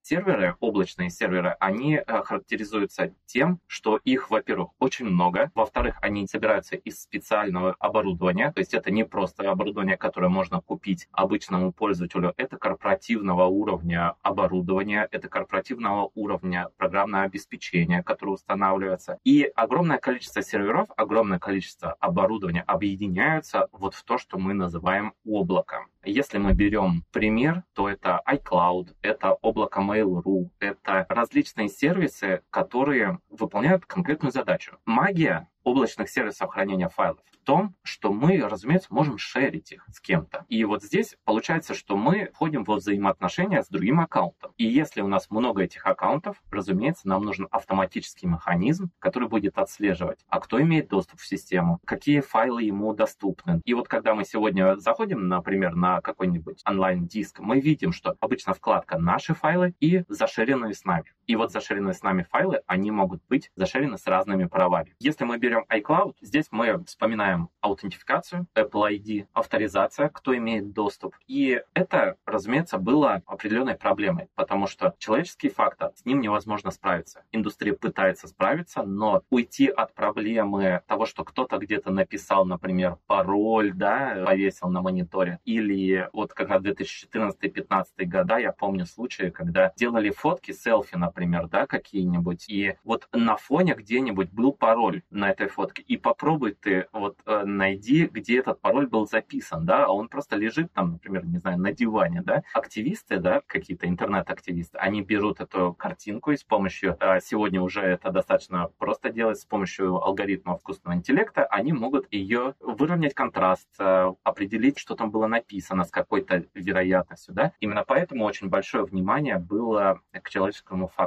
Серверы, 0.02 0.56
облачные 0.60 1.10
серверы, 1.10 1.56
они 1.60 1.96
э, 1.96 2.22
характеризуются 2.22 3.14
тем, 3.26 3.60
что 3.66 3.98
их, 4.04 4.30
во-первых, 4.30 4.70
очень 4.78 5.06
много, 5.06 5.50
во-вторых, 5.54 5.98
они 6.02 6.26
собираются 6.26 6.76
из 6.76 7.00
специального 7.02 7.74
оборудования, 7.78 8.52
то 8.52 8.60
есть 8.60 8.74
это 8.74 8.90
не 8.90 9.04
просто 9.04 9.50
оборудование, 9.50 9.96
которое 9.96 10.28
можно 10.28 10.60
купить 10.60 11.08
обычному 11.12 11.72
пользователю, 11.72 12.34
это 12.36 12.56
корпоративного 12.56 13.44
уровня 13.46 14.14
оборудования, 14.22 15.08
это 15.10 15.28
корпоративного 15.28 16.10
уровня 16.14 16.68
программное 16.76 17.22
обеспечение, 17.22 18.02
которое 18.02 18.32
устанавливается. 18.32 19.18
И 19.24 19.50
огромное 19.54 19.98
количество 19.98 20.42
серверов, 20.42 20.88
огромное 20.96 21.38
количество 21.38 21.92
оборудования 22.00 22.62
объединяются 22.62 23.68
вот 23.72 23.94
в 23.94 24.02
то, 24.04 24.18
что 24.18 24.38
мы 24.38 24.54
называем 24.54 25.14
облаком. 25.24 25.86
Если 26.04 26.38
мы 26.38 26.52
берем 26.52 27.04
пример, 27.12 27.62
то 27.74 27.88
это 27.88 28.20
iCloud, 28.26 28.94
это 29.02 29.32
облако 29.34 29.80
Mail.ru, 29.80 30.50
это 30.58 31.06
различные 31.08 31.68
сервисы, 31.68 32.42
которые 32.50 33.20
выполняют 33.30 33.86
конкретную 33.86 34.32
задачу. 34.32 34.78
Магия 34.84 35.48
облачных 35.64 36.08
сервисов 36.08 36.50
хранения 36.50 36.88
файлов 36.88 37.22
в 37.42 37.44
том, 37.44 37.74
что 37.82 38.12
мы, 38.12 38.40
разумеется, 38.40 38.94
можем 38.94 39.18
шерить 39.18 39.72
их 39.72 39.84
с 39.92 40.00
кем-то. 40.00 40.44
И 40.48 40.64
вот 40.64 40.82
здесь 40.82 41.16
получается, 41.24 41.74
что 41.74 41.96
мы 41.96 42.30
входим 42.32 42.64
во 42.64 42.76
взаимоотношения 42.76 43.62
с 43.62 43.68
другим 43.68 44.00
аккаунтом. 44.00 44.52
И 44.58 44.64
если 44.64 45.00
у 45.00 45.08
нас 45.08 45.30
много 45.30 45.62
этих 45.62 45.84
аккаунтов, 45.86 46.40
разумеется, 46.50 47.08
нам 47.08 47.24
нужен 47.24 47.48
автоматический 47.50 48.26
механизм, 48.26 48.90
который 48.98 49.28
будет 49.28 49.58
отслеживать, 49.58 50.24
а 50.28 50.40
кто 50.40 50.60
имеет 50.62 50.88
доступ 50.88 51.20
в 51.20 51.26
систему, 51.26 51.80
какие 51.84 52.20
файлы 52.20 52.62
ему 52.62 52.92
доступны. 52.94 53.60
И 53.64 53.74
вот 53.74 53.88
когда 53.88 54.14
мы 54.14 54.24
сегодня 54.24 54.76
заходим, 54.76 55.28
например, 55.28 55.74
на 55.74 56.00
какой-нибудь 56.00 56.62
онлайн-диск, 56.64 57.40
мы 57.40 57.60
видим, 57.60 57.92
что 57.92 58.16
обычно 58.20 58.54
вкладка 58.54 58.98
«Наши 58.98 59.34
файлы» 59.34 59.74
и 59.80 60.04
«Заширенные 60.08 60.74
с 60.74 60.84
нами». 60.84 61.12
И 61.26 61.36
вот 61.36 61.52
заширенные 61.52 61.94
с 61.94 62.02
нами 62.02 62.26
файлы, 62.30 62.62
они 62.66 62.90
могут 62.90 63.22
быть 63.28 63.50
заширены 63.56 63.98
с 63.98 64.06
разными 64.06 64.46
правами. 64.46 64.94
Если 64.98 65.24
мы 65.24 65.38
берем 65.38 65.64
iCloud, 65.70 66.14
здесь 66.20 66.46
мы 66.50 66.82
вспоминаем 66.84 67.48
аутентификацию, 67.60 68.46
Apple 68.54 68.90
ID, 68.90 69.26
авторизация, 69.32 70.08
кто 70.08 70.36
имеет 70.36 70.72
доступ. 70.72 71.16
И 71.26 71.62
это, 71.74 72.16
разумеется, 72.26 72.78
было 72.78 73.22
определенной 73.26 73.74
проблемой, 73.74 74.28
потому 74.34 74.66
что 74.66 74.94
человеческий 74.98 75.48
фактор, 75.48 75.92
с 75.94 76.04
ним 76.04 76.20
невозможно 76.20 76.70
справиться. 76.70 77.24
Индустрия 77.32 77.74
пытается 77.74 78.28
справиться, 78.28 78.82
но 78.82 79.22
уйти 79.30 79.68
от 79.68 79.94
проблемы 79.94 80.82
того, 80.86 81.06
что 81.06 81.24
кто-то 81.24 81.58
где-то 81.58 81.90
написал, 81.90 82.44
например, 82.44 82.98
пароль, 83.06 83.72
да, 83.72 84.22
повесил 84.26 84.68
на 84.68 84.82
мониторе, 84.82 85.38
или 85.44 86.08
вот 86.12 86.32
как 86.32 86.48
раз 86.48 86.62
2014-2015 86.62 87.84
года, 88.04 88.38
я 88.38 88.52
помню 88.52 88.86
случаи, 88.86 89.30
когда 89.30 89.72
делали 89.76 90.10
фотки, 90.10 90.52
селфи, 90.52 90.96
например, 90.96 91.12
да, 91.48 91.66
какие-нибудь, 91.66 92.48
и 92.48 92.76
вот 92.84 93.08
на 93.12 93.36
фоне 93.36 93.74
где-нибудь 93.74 94.30
был 94.32 94.52
пароль 94.52 95.02
на 95.10 95.30
этой 95.30 95.48
фотке, 95.48 95.82
и 95.82 95.96
попробуй 95.96 96.52
ты 96.54 96.86
вот 96.92 97.18
э, 97.26 97.44
найди, 97.44 98.06
где 98.06 98.38
этот 98.38 98.60
пароль 98.60 98.86
был 98.86 99.06
записан, 99.06 99.64
да, 99.66 99.86
а 99.86 99.88
он 99.88 100.08
просто 100.08 100.36
лежит 100.36 100.72
там, 100.72 100.92
например, 100.92 101.24
не 101.26 101.38
знаю, 101.38 101.58
на 101.58 101.72
диване, 101.72 102.22
да. 102.22 102.42
Активисты, 102.54 103.18
да, 103.18 103.42
какие-то 103.46 103.88
интернет-активисты, 103.88 104.78
они 104.78 105.02
берут 105.02 105.40
эту 105.40 105.74
картинку 105.74 106.32
и 106.32 106.36
с 106.36 106.44
помощью, 106.44 106.96
а 107.00 107.20
сегодня 107.20 107.60
уже 107.60 107.80
это 107.80 108.10
достаточно 108.10 108.68
просто 108.78 109.10
делать, 109.10 109.38
с 109.38 109.44
помощью 109.44 109.96
алгоритмов 109.96 110.60
искусственного 110.60 110.98
интеллекта, 110.98 111.44
они 111.46 111.72
могут 111.72 112.12
ее 112.12 112.54
выровнять 112.60 113.14
контраст, 113.14 113.68
э, 113.78 114.12
определить, 114.22 114.78
что 114.78 114.94
там 114.94 115.10
было 115.10 115.26
написано 115.26 115.84
с 115.84 115.90
какой-то 115.90 116.44
вероятностью, 116.54 117.34
да. 117.34 117.52
Именно 117.60 117.84
поэтому 117.86 118.24
очень 118.24 118.48
большое 118.48 118.84
внимание 118.84 119.38
было 119.38 120.00
к 120.12 120.28
человеческому 120.28 120.88
фактору. 120.88 121.01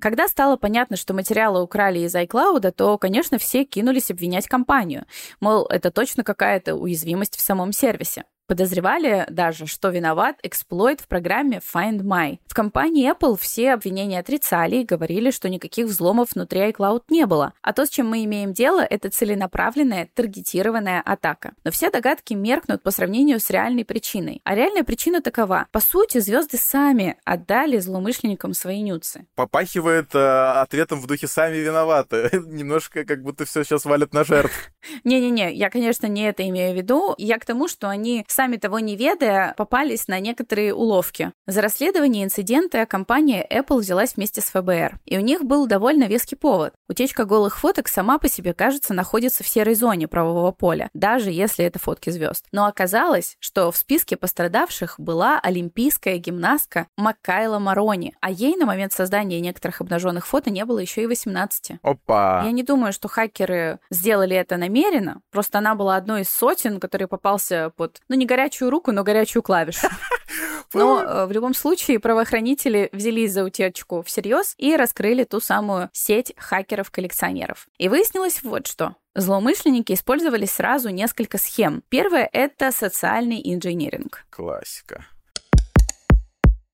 Когда 0.00 0.26
стало 0.26 0.56
понятно, 0.56 0.96
что 0.96 1.14
материалы 1.14 1.62
украли 1.62 2.00
из 2.00 2.14
iCloud, 2.14 2.72
то, 2.72 2.98
конечно, 2.98 3.38
все 3.38 3.64
кинулись 3.64 4.10
обвинять 4.10 4.48
компанию. 4.48 5.06
Мол, 5.40 5.66
это 5.66 5.90
точно 5.90 6.24
какая-то 6.24 6.74
уязвимость 6.74 7.36
в 7.36 7.40
самом 7.40 7.72
сервисе. 7.72 8.24
Подозревали 8.46 9.24
даже, 9.30 9.66
что 9.66 9.88
виноват 9.90 10.36
эксплойт 10.42 11.00
в 11.00 11.08
программе 11.08 11.60
Find 11.74 12.00
My. 12.00 12.38
В 12.46 12.54
компании 12.54 13.10
Apple 13.10 13.38
все 13.40 13.72
обвинения 13.72 14.18
отрицали 14.18 14.76
и 14.76 14.84
говорили, 14.84 15.30
что 15.30 15.48
никаких 15.48 15.86
взломов 15.86 16.32
внутри 16.34 16.60
iCloud 16.70 17.04
не 17.08 17.26
было. 17.26 17.54
А 17.62 17.72
то, 17.72 17.86
с 17.86 17.88
чем 17.88 18.08
мы 18.08 18.24
имеем 18.24 18.52
дело, 18.52 18.80
это 18.80 19.10
целенаправленная, 19.10 20.08
таргетированная 20.14 21.00
атака. 21.00 21.54
Но 21.64 21.70
все 21.70 21.90
догадки 21.90 22.34
меркнут 22.34 22.82
по 22.82 22.90
сравнению 22.90 23.40
с 23.40 23.48
реальной 23.50 23.84
причиной. 23.84 24.40
А 24.44 24.54
реальная 24.54 24.84
причина 24.84 25.22
такова. 25.22 25.66
По 25.72 25.80
сути, 25.80 26.18
звезды 26.18 26.58
сами 26.58 27.16
отдали 27.24 27.78
злоумышленникам 27.78 28.54
свои 28.54 28.82
нюцы. 28.82 29.26
Попахивает 29.34 30.14
э, 30.14 30.18
ответом 30.18 31.00
в 31.00 31.06
духе 31.06 31.26
«сами 31.26 31.56
виноваты». 31.56 32.30
Немножко 32.46 33.04
как 33.04 33.22
будто 33.22 33.44
все 33.44 33.64
сейчас 33.64 33.84
валят 33.84 34.12
на 34.12 34.24
жертв. 34.24 34.72
Не-не-не, 35.04 35.54
я, 35.54 35.70
конечно, 35.70 36.06
не 36.06 36.28
это 36.28 36.46
имею 36.48 36.74
в 36.74 36.76
виду. 36.76 37.14
Я 37.18 37.38
к 37.38 37.44
тому, 37.44 37.68
что 37.68 37.88
они 37.88 38.24
сами 38.32 38.56
того 38.56 38.78
не 38.78 38.96
ведая, 38.96 39.54
попались 39.56 40.08
на 40.08 40.18
некоторые 40.20 40.74
уловки. 40.74 41.32
За 41.46 41.62
расследование 41.62 42.24
инцидента 42.24 42.84
компания 42.86 43.46
Apple 43.48 43.78
взялась 43.78 44.16
вместе 44.16 44.40
с 44.40 44.46
ФБР. 44.46 44.98
И 45.04 45.16
у 45.18 45.20
них 45.20 45.44
был 45.44 45.66
довольно 45.66 46.04
веский 46.04 46.36
повод. 46.36 46.74
Утечка 46.88 47.24
голых 47.24 47.58
фоток 47.58 47.88
сама 47.88 48.18
по 48.18 48.28
себе, 48.28 48.54
кажется, 48.54 48.94
находится 48.94 49.44
в 49.44 49.48
серой 49.48 49.74
зоне 49.74 50.08
правового 50.08 50.52
поля, 50.52 50.88
даже 50.94 51.30
если 51.30 51.64
это 51.64 51.78
фотки 51.78 52.10
звезд. 52.10 52.46
Но 52.52 52.66
оказалось, 52.66 53.36
что 53.38 53.70
в 53.70 53.76
списке 53.76 54.16
пострадавших 54.16 54.98
была 54.98 55.38
олимпийская 55.40 56.18
гимнастка 56.18 56.86
Маккайла 56.96 57.58
Марони, 57.58 58.14
а 58.20 58.30
ей 58.30 58.56
на 58.56 58.66
момент 58.66 58.92
создания 58.92 59.40
некоторых 59.40 59.80
обнаженных 59.80 60.26
фото 60.26 60.50
не 60.50 60.64
было 60.64 60.78
еще 60.78 61.02
и 61.02 61.06
18. 61.06 61.78
Опа! 61.82 62.42
Я 62.44 62.50
не 62.52 62.62
думаю, 62.62 62.92
что 62.92 63.08
хакеры 63.08 63.78
сделали 63.90 64.36
это 64.36 64.56
намеренно, 64.56 65.20
просто 65.30 65.58
она 65.58 65.74
была 65.74 65.96
одной 65.96 66.22
из 66.22 66.30
сотен, 66.30 66.80
который 66.80 67.06
попался 67.06 67.72
под, 67.76 68.00
ну 68.08 68.16
не 68.22 68.26
горячую 68.26 68.70
руку, 68.70 68.92
но 68.92 69.02
горячую 69.02 69.42
клавишу. 69.42 69.88
Но 70.74 71.02
э, 71.02 71.26
в 71.26 71.32
любом 71.32 71.52
случае 71.52 71.98
правоохранители 71.98 72.88
взялись 72.92 73.32
за 73.32 73.44
утечку 73.44 74.02
всерьез 74.02 74.54
и 74.56 74.74
раскрыли 74.74 75.24
ту 75.24 75.40
самую 75.40 75.90
сеть 75.92 76.32
хакеров-коллекционеров. 76.38 77.68
И 77.76 77.88
выяснилось 77.88 78.42
вот 78.42 78.66
что. 78.66 78.96
Злоумышленники 79.14 79.92
использовали 79.92 80.46
сразу 80.46 80.88
несколько 80.88 81.36
схем. 81.36 81.82
Первое— 81.90 82.28
это 82.32 82.72
социальный 82.72 83.42
инженеринг. 83.44 84.24
Классика. 84.30 85.04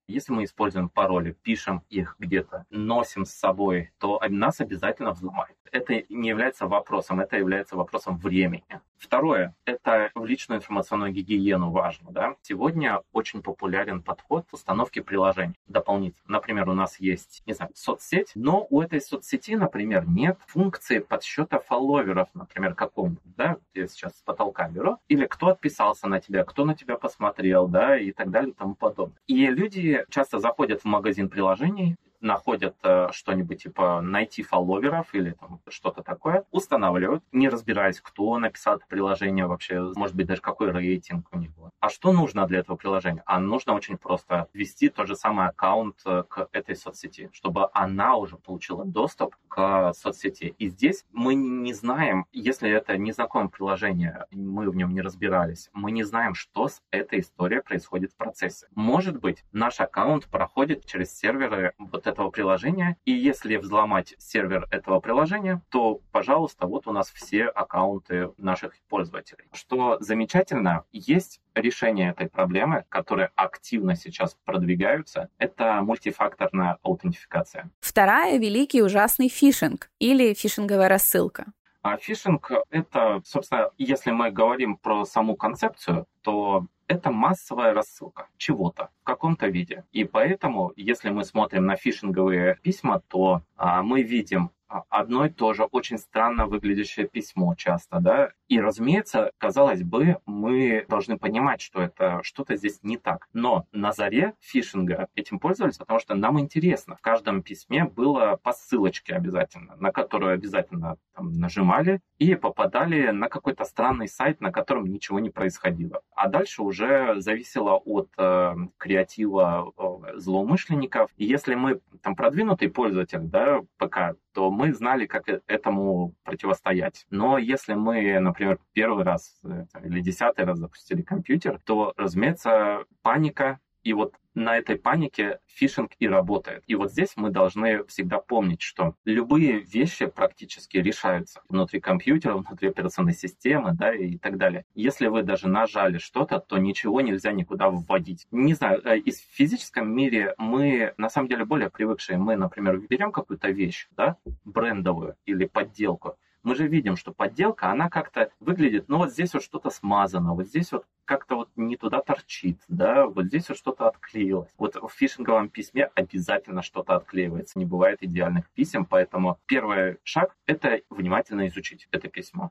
Если 0.07 0.33
мы 0.33 0.45
используем 0.45 0.89
пароли, 0.89 1.37
пишем 1.43 1.83
их 1.89 2.15
где-то, 2.19 2.67
носим 2.71 3.27
с 3.27 3.33
собой, 3.33 3.91
то 3.99 4.21
нас 4.29 4.61
обязательно 4.61 5.11
взломают 5.11 5.59
это 5.73 6.03
не 6.09 6.29
является 6.29 6.67
вопросом, 6.67 7.21
это 7.21 7.37
является 7.37 7.77
вопросом 7.77 8.19
времени. 8.19 8.81
Второе, 8.99 9.55
это 9.65 10.11
в 10.15 10.25
личную 10.25 10.59
информационную 10.59 11.13
гигиену 11.13 11.71
важно. 11.71 12.11
Да? 12.11 12.35
Сегодня 12.43 13.01
очень 13.13 13.43
популярен 13.43 14.03
подход 14.03 14.47
к 14.51 14.55
установке 14.55 15.03
приложений 15.03 15.55
дополнительно. 15.67 16.25
Например, 16.27 16.69
у 16.69 16.75
нас 16.75 16.99
есть, 16.99 17.43
не 17.47 17.55
знаю, 17.55 17.71
соцсеть, 17.75 18.33
но 18.35 18.67
у 18.71 18.83
этой 18.83 19.01
соцсети, 19.01 19.55
например, 19.55 20.05
нет 20.09 20.39
функции 20.47 20.99
подсчета 20.99 21.61
фолловеров, 21.61 22.29
например, 22.35 22.75
какому-нибудь, 22.75 23.23
да, 23.37 23.57
я 23.75 23.87
сейчас 23.87 24.19
с 24.19 24.23
потолка 24.23 24.69
беру, 24.69 24.99
или 25.09 25.27
кто 25.27 25.49
отписался 25.49 26.09
на 26.09 26.21
тебя, 26.21 26.45
кто 26.45 26.65
на 26.65 26.75
тебя 26.75 26.97
посмотрел, 26.97 27.69
да, 27.69 27.97
и 27.97 28.13
так 28.13 28.31
далее 28.31 28.51
и 28.51 28.55
тому 28.55 28.75
подобное. 28.75 29.19
И 29.27 29.47
люди 29.47 30.05
часто 30.11 30.39
заходят 30.41 30.83
в 30.83 30.85
магазин 30.87 31.29
приложений, 31.29 31.97
находят 32.21 32.77
э, 32.83 33.09
что-нибудь 33.13 33.63
типа 33.63 34.01
найти 34.01 34.43
фолловеров 34.43 35.15
или 35.15 35.33
там 35.33 35.61
что-то 35.69 36.03
такое, 36.03 36.45
устанавливают, 36.51 37.23
не 37.33 37.49
разбираясь, 37.49 38.01
кто 38.01 38.39
написал 38.39 38.77
это 38.77 38.87
приложение 38.89 39.47
вообще, 39.47 39.81
может 39.95 40.17
быть, 40.17 40.27
даже 40.27 40.41
какой 40.41 40.71
рейтинг 40.71 41.29
у 41.33 41.39
него. 41.39 41.71
А 41.81 41.89
что 41.89 42.13
нужно 42.13 42.47
для 42.47 42.61
этого 42.61 42.77
приложения? 42.77 43.23
А 43.27 43.39
нужно 43.39 43.75
очень 43.75 43.97
просто 43.97 44.49
ввести 44.53 44.89
тот 44.89 45.07
же 45.07 45.17
самый 45.17 45.47
аккаунт 45.47 45.97
э, 46.05 46.25
к 46.29 46.49
этой 46.53 46.75
соцсети, 46.75 47.31
чтобы 47.33 47.69
она 47.73 48.17
уже 48.17 48.37
получила 48.37 48.85
доступ 48.85 49.37
к 49.49 49.93
соцсети. 49.95 50.55
И 50.59 50.69
здесь 50.69 51.05
мы 51.13 51.35
не 51.35 51.73
знаем, 51.73 52.27
если 52.33 52.71
это 52.71 52.97
незнакомое 52.97 53.49
приложение, 53.49 54.27
мы 54.33 54.71
в 54.71 54.77
нем 54.77 54.93
не 54.93 55.01
разбирались, 55.01 55.71
мы 55.73 55.93
не 55.93 56.03
знаем, 56.03 56.35
что 56.35 56.69
с 56.69 56.83
этой 56.91 57.21
историей 57.21 57.63
происходит 57.63 58.13
в 58.13 58.17
процессе. 58.17 58.67
Может 58.75 59.21
быть, 59.21 59.45
наш 59.53 59.81
аккаунт 59.81 60.27
проходит 60.27 60.85
через 60.85 61.17
серверы 61.17 61.75
вот 61.79 62.08
этого 62.09 62.31
приложения, 62.31 62.97
и 63.05 63.13
если 63.13 63.57
взломать 63.57 64.15
сервер 64.19 64.67
этого 64.71 65.01
приложения, 65.01 65.63
то, 65.71 66.01
пожалуйста, 66.11 66.67
вот 66.67 66.87
у 66.87 66.93
нас 66.93 67.11
все 67.11 67.45
аккаунты 67.45 68.31
наших 68.39 68.75
пользователей. 68.89 69.45
Что 69.53 69.99
замечательно, 70.01 70.85
есть 70.93 71.41
решение 71.55 72.11
этой 72.11 72.29
проблемы, 72.29 72.85
которые 72.89 73.31
активно 73.37 73.95
сейчас 73.95 74.37
продвигаются, 74.45 75.29
это 75.39 75.83
мультифакторная 75.83 76.79
аутентификация. 76.83 77.71
Вторая— 77.81 78.39
великий 78.41 78.83
ужасный 78.83 79.29
фишинг 79.29 79.91
или 79.99 80.35
фишинговая 80.35 80.89
рассылка. 80.89 81.47
А 81.83 81.97
фишинг— 81.97 82.51
это, 82.71 83.23
собственно, 83.25 83.71
если 83.79 84.11
мы 84.11 84.31
говорим 84.31 84.77
про 84.77 85.05
саму 85.05 85.37
концепцию, 85.37 86.07
то 86.23 86.67
это 86.89 87.11
массовая 87.13 87.75
рассылка 87.75 88.29
чего-то 88.39 88.91
в 89.03 89.05
каком-то 89.05 89.47
виде. 89.47 89.85
И 89.93 90.05
поэтому, 90.05 90.73
если 90.75 91.11
мы 91.11 91.25
смотрим 91.25 91.67
на 91.67 91.77
фишинговые 91.77 92.59
письма, 92.63 93.03
то 93.09 93.43
а, 93.57 93.83
мы 93.83 94.03
видим 94.03 94.51
а, 94.69 94.83
одно 94.89 95.27
и 95.27 95.31
то 95.31 95.53
же 95.53 95.65
очень 95.65 95.99
странно 95.99 96.47
выглядящее 96.47 97.07
письмо 97.07 97.55
часто, 97.55 98.01
да. 98.01 98.33
И, 98.49 98.59
разумеется, 98.61 99.31
казалось 99.37 99.83
бы, 99.83 100.17
мы 100.25 100.87
должны 100.89 101.19
понимать, 101.19 101.61
что 101.61 101.83
это 101.83 102.21
что-то 102.23 102.57
здесь 102.57 102.81
не 102.83 102.97
так. 102.97 103.29
Но 103.35 103.67
на 103.73 103.93
заре 103.93 104.35
фишинга 104.41 105.09
этим 105.15 105.39
пользовались, 105.39 105.77
потому 105.77 106.01
что 106.01 106.15
нам 106.15 106.41
интересно. 106.41 106.97
В 106.97 107.03
каждом 107.03 107.43
письме 107.43 107.85
было 107.85 108.39
по 108.43 108.53
ссылочке 108.53 109.15
обязательно, 109.15 109.77
на 109.77 109.93
которую 109.93 110.33
обязательно 110.33 110.97
там, 111.15 111.33
нажимали 111.33 112.01
и 112.19 112.35
попадали 112.35 113.11
на 113.11 113.29
какой-то 113.29 113.65
странный 113.65 114.09
сайт, 114.09 114.41
на 114.41 114.51
котором 114.51 114.87
ничего 114.87 115.21
не 115.21 115.31
происходило. 115.31 116.01
А 116.15 116.29
дальше 116.29 116.63
уже 116.63 117.21
зависело 117.21 117.75
от 117.75 118.09
э, 118.17 118.55
креатива 118.79 119.73
э, 119.77 120.19
злоумышленников. 120.19 121.11
И 121.17 121.27
если 121.27 121.55
мы 121.55 121.81
там 122.03 122.17
продвинутый 122.17 122.71
пользователь, 122.71 123.21
да, 123.21 123.61
ПК, 123.77 124.17
то 124.33 124.51
мы 124.51 124.73
знали, 124.73 125.07
как 125.07 125.29
э, 125.29 125.41
этому 125.47 126.15
противостоять. 126.25 127.07
Но 127.11 127.39
если 127.39 127.75
мы, 127.75 128.19
например, 128.21 128.38
первый 128.73 129.05
раз 129.05 129.39
э, 129.45 129.67
или 129.85 130.01
десятый 130.01 130.45
раз 130.45 130.59
запустили 130.59 131.03
компьютер, 131.03 131.61
то, 131.65 131.93
разумеется, 131.97 132.85
паника 133.03 133.61
и 133.83 133.93
вот 133.93 134.15
на 134.35 134.57
этой 134.57 134.77
панике 134.77 135.41
фишинг 135.47 135.93
и 135.99 136.09
работает. 136.09 136.63
И 136.67 136.75
вот 136.75 136.93
здесь 136.93 137.15
мы 137.17 137.31
должны 137.31 137.85
всегда 137.85 138.19
помнить, 138.19 138.63
что 138.63 138.95
любые 139.05 139.61
вещи 139.61 140.07
практически 140.07 140.79
решаются 140.79 141.43
внутри 141.49 141.81
компьютера, 141.81 142.35
внутри 142.35 142.69
операционной 142.69 143.15
системы, 143.15 143.73
да, 143.73 143.93
и 143.95 144.17
так 144.17 144.39
далее. 144.39 144.65
Если 144.75 145.09
вы 145.09 145.23
даже 145.23 145.49
нажали 145.49 145.99
что-то, 145.99 146.39
то 146.39 146.59
ничего 146.59 147.01
нельзя 147.01 147.33
никуда 147.33 147.69
вводить. 147.69 148.27
Не 148.31 148.55
знаю, 148.55 148.81
э, 148.85 148.99
из 148.99 149.19
физическом 149.19 149.91
мире 149.91 150.35
мы 150.39 150.95
на 150.97 151.11
самом 151.11 151.29
деле 151.29 151.45
более 151.45 151.71
привыкшие. 151.71 152.19
Мы, 152.19 152.37
например, 152.37 152.79
берем 152.79 153.11
какую-то 153.11 153.49
вещь, 153.51 153.89
да, 153.97 154.17
брендовую 154.45 155.17
или 155.27 155.47
подделку, 155.47 156.17
мы 156.49 156.55
же 156.55 156.67
видим, 156.67 156.97
что 156.97 157.13
подделка, 157.13 157.71
она 157.71 157.91
как-то 157.91 158.31
выглядит, 158.41 158.89
ну 158.89 158.97
вот 158.97 159.13
здесь 159.13 159.35
вот 159.35 159.43
что-то 159.43 159.69
смазано, 159.69 160.33
вот 160.33 160.47
здесь 160.47 160.73
вот 160.73 160.87
как-то 161.05 161.37
вот 161.37 161.51
не 161.57 161.77
туда 161.77 162.01
торчит, 162.01 162.59
да, 162.69 163.07
вот 163.07 163.27
здесь 163.27 163.51
вот 163.51 163.59
что-то 163.59 163.87
отклеилось. 163.87 164.49
Вот 164.57 164.77
в 164.77 164.89
фишинговом 164.89 165.51
письме 165.51 165.91
обязательно 165.95 166.63
что-то 166.63 166.97
отклеивается, 166.97 167.59
не 167.59 167.67
бывает 167.67 167.99
идеальных 168.01 168.49
писем, 168.49 168.87
поэтому 168.87 169.39
первый 169.45 169.99
шаг— 170.05 170.35
это 170.47 170.81
внимательно 170.89 171.49
изучить 171.49 171.87
это 171.91 172.09
письмо. 172.09 172.51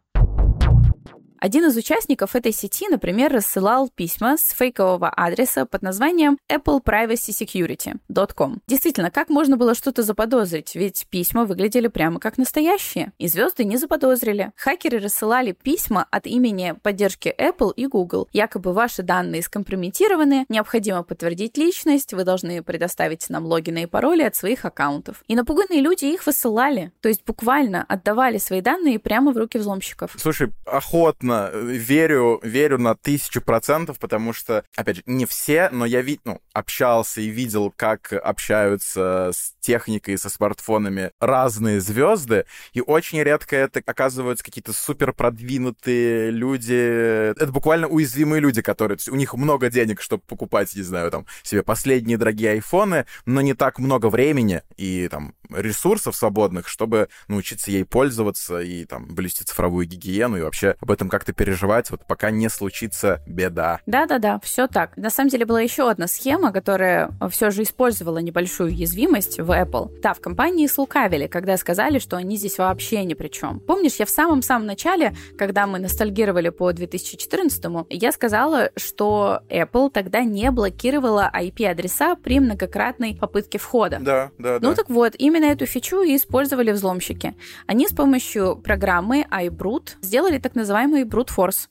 Один 1.40 1.66
из 1.66 1.78
участников 1.78 2.36
этой 2.36 2.52
сети, 2.52 2.88
например, 2.90 3.32
рассылал 3.32 3.90
письма 3.90 4.38
с 4.38 4.50
фейкового 4.52 5.10
адреса 5.10 5.66
под 5.66 5.84
названием 5.84 6.40
appleprivacysecurity.com. 6.50 8.62
Действительно, 8.68 9.12
как 9.12 9.30
можно 9.30 9.56
было 9.56 9.76
что-то 9.76 10.02
заподозрить? 10.02 10.74
Ведь 10.76 11.06
письма 11.10 11.46
выглядели 11.46 11.90
прямо 11.90 12.20
как 12.20 12.40
настоящие. 12.40 13.14
И 13.20 13.28
звезды 13.28 13.66
не 13.66 13.78
заподозрили. 13.78 14.52
Хакеры 14.56 15.00
рассылали 15.00 15.52
письма 15.52 16.08
от 16.10 16.26
имени 16.26 16.74
поддержки 16.82 17.34
Apple 17.38 17.72
и 17.76 17.86
Google. 17.86 18.28
Якобы 18.34 18.74
ваши 18.74 19.04
данные 19.04 19.44
скомпрометированы, 19.44 20.46
необходимо 20.50 21.04
подтвердить 21.04 21.56
личность, 21.58 22.14
вы 22.14 22.24
должны 22.24 22.64
предоставить 22.64 23.30
нам 23.30 23.46
логины 23.46 23.84
и 23.84 23.86
пароли 23.86 24.24
от 24.24 24.36
своих 24.36 24.66
аккаунтов. 24.66 25.24
И 25.28 25.36
напуганные 25.36 25.82
люди 25.82 26.06
их 26.06 26.26
высылали. 26.26 26.92
То 27.02 27.10
есть 27.10 27.24
буквально 27.26 27.86
отдавали 27.88 28.40
свои 28.40 28.62
данные 28.62 28.98
прямо 28.98 29.32
в 29.32 29.38
руки 29.38 29.60
взломщиков. 29.60 30.16
Слушай, 30.18 30.52
охотно 30.66 31.27
абсолютно 31.28 31.50
э, 31.54 31.78
верю, 31.78 32.40
верю 32.44 32.78
на 32.78 32.96
тысячу 32.96 33.42
процентов, 33.42 34.00
потому 34.00 34.34
что, 34.34 34.64
опять 34.76 34.98
же, 34.98 35.04
не 35.06 35.26
все, 35.26 35.70
но 35.72 35.86
я 35.86 36.02
вид, 36.02 36.22
ну, 36.26 36.42
общался 36.54 37.22
и 37.22 37.28
видел, 37.28 37.74
как 37.76 38.14
общаются 38.14 39.32
с 39.34 39.54
техникой, 39.68 40.18
со 40.18 40.30
смартфонами 40.30 41.12
разные 41.20 41.82
звезды, 41.82 42.46
и 42.72 42.80
очень 42.80 43.22
редко 43.22 43.58
это 43.58 43.82
оказываются 43.86 44.46
какие-то 44.46 44.72
супер 44.72 45.12
продвинутые 45.12 46.32
люди. 46.32 47.32
Это 47.32 47.52
буквально 47.52 47.88
уязвимые 47.88 48.40
люди, 48.40 48.62
которые... 48.62 48.98
у 49.10 49.16
них 49.16 49.34
много 49.34 49.70
денег, 49.70 50.02
чтобы 50.02 50.24
покупать, 50.26 50.74
не 50.74 50.84
знаю, 50.84 51.12
там, 51.12 51.26
себе 51.44 51.64
последние 51.64 52.18
дорогие 52.18 52.52
айфоны, 52.52 53.06
но 53.26 53.42
не 53.42 53.54
так 53.56 53.80
много 53.80 54.10
времени 54.10 54.62
и 54.78 55.10
там 55.10 55.34
ресурсов 55.54 56.16
свободных, 56.16 56.70
чтобы 56.70 57.10
научиться 57.28 57.70
ей 57.70 57.84
пользоваться 57.84 58.60
и 58.60 58.86
там 58.86 59.14
блюсти 59.14 59.44
цифровую 59.44 59.86
гигиену 59.86 60.38
и 60.38 60.42
вообще 60.42 60.76
об 60.80 60.92
этом 60.92 61.10
как-то 61.10 61.34
переживать, 61.34 61.92
вот 61.92 62.06
пока 62.08 62.32
не 62.32 62.50
случится 62.50 63.22
беда. 63.28 63.82
Да-да-да, 63.86 64.40
все 64.44 64.68
так. 64.68 64.96
На 64.96 65.10
самом 65.10 65.30
деле 65.30 65.46
была 65.46 65.62
еще 65.62 65.90
одна 65.90 66.08
схема, 66.08 66.54
которая 66.54 67.12
все 67.30 67.52
же 67.52 67.64
использовала 67.64 68.20
небольшую 68.20 68.70
уязвимость 68.70 69.40
в 69.40 69.57
Apple. 69.58 69.90
Да, 70.02 70.14
в 70.14 70.20
компании 70.20 70.68
слукавили, 70.68 71.28
когда 71.28 71.58
сказали, 71.58 72.00
что 72.00 72.18
они 72.18 72.38
здесь 72.38 72.58
вообще 72.58 73.04
ни 73.04 73.14
при 73.14 73.28
чем. 73.28 73.60
Помнишь, 73.60 73.96
я 73.96 74.06
в 74.06 74.10
самом-самом 74.10 74.68
начале, 74.68 75.16
когда 75.38 75.68
мы 75.68 75.80
ностальгировали 75.80 76.50
по 76.50 76.72
2014-му, 76.72 77.88
я 77.90 78.12
сказала, 78.12 78.72
что 78.76 79.42
Apple 79.50 79.90
тогда 79.90 80.22
не 80.22 80.52
блокировала 80.52 81.32
IP-адреса 81.34 82.16
при 82.16 82.40
многократной 82.40 83.16
попытке 83.16 83.58
входа. 83.58 84.00
Да, 84.00 84.32
да, 84.38 84.60
ну 84.62 84.70
да. 84.70 84.76
так 84.76 84.90
вот, 84.90 85.14
именно 85.18 85.46
эту 85.46 85.66
фичу 85.66 86.02
и 86.02 86.16
использовали 86.16 86.72
взломщики. 86.72 87.36
Они 87.66 87.88
с 87.88 87.92
помощью 87.94 88.56
программы 88.56 89.26
iBrute 89.32 89.96
сделали 90.02 90.38
так 90.38 90.56
называемый 90.56 91.04
brute 91.04 91.30
force. 91.36 91.68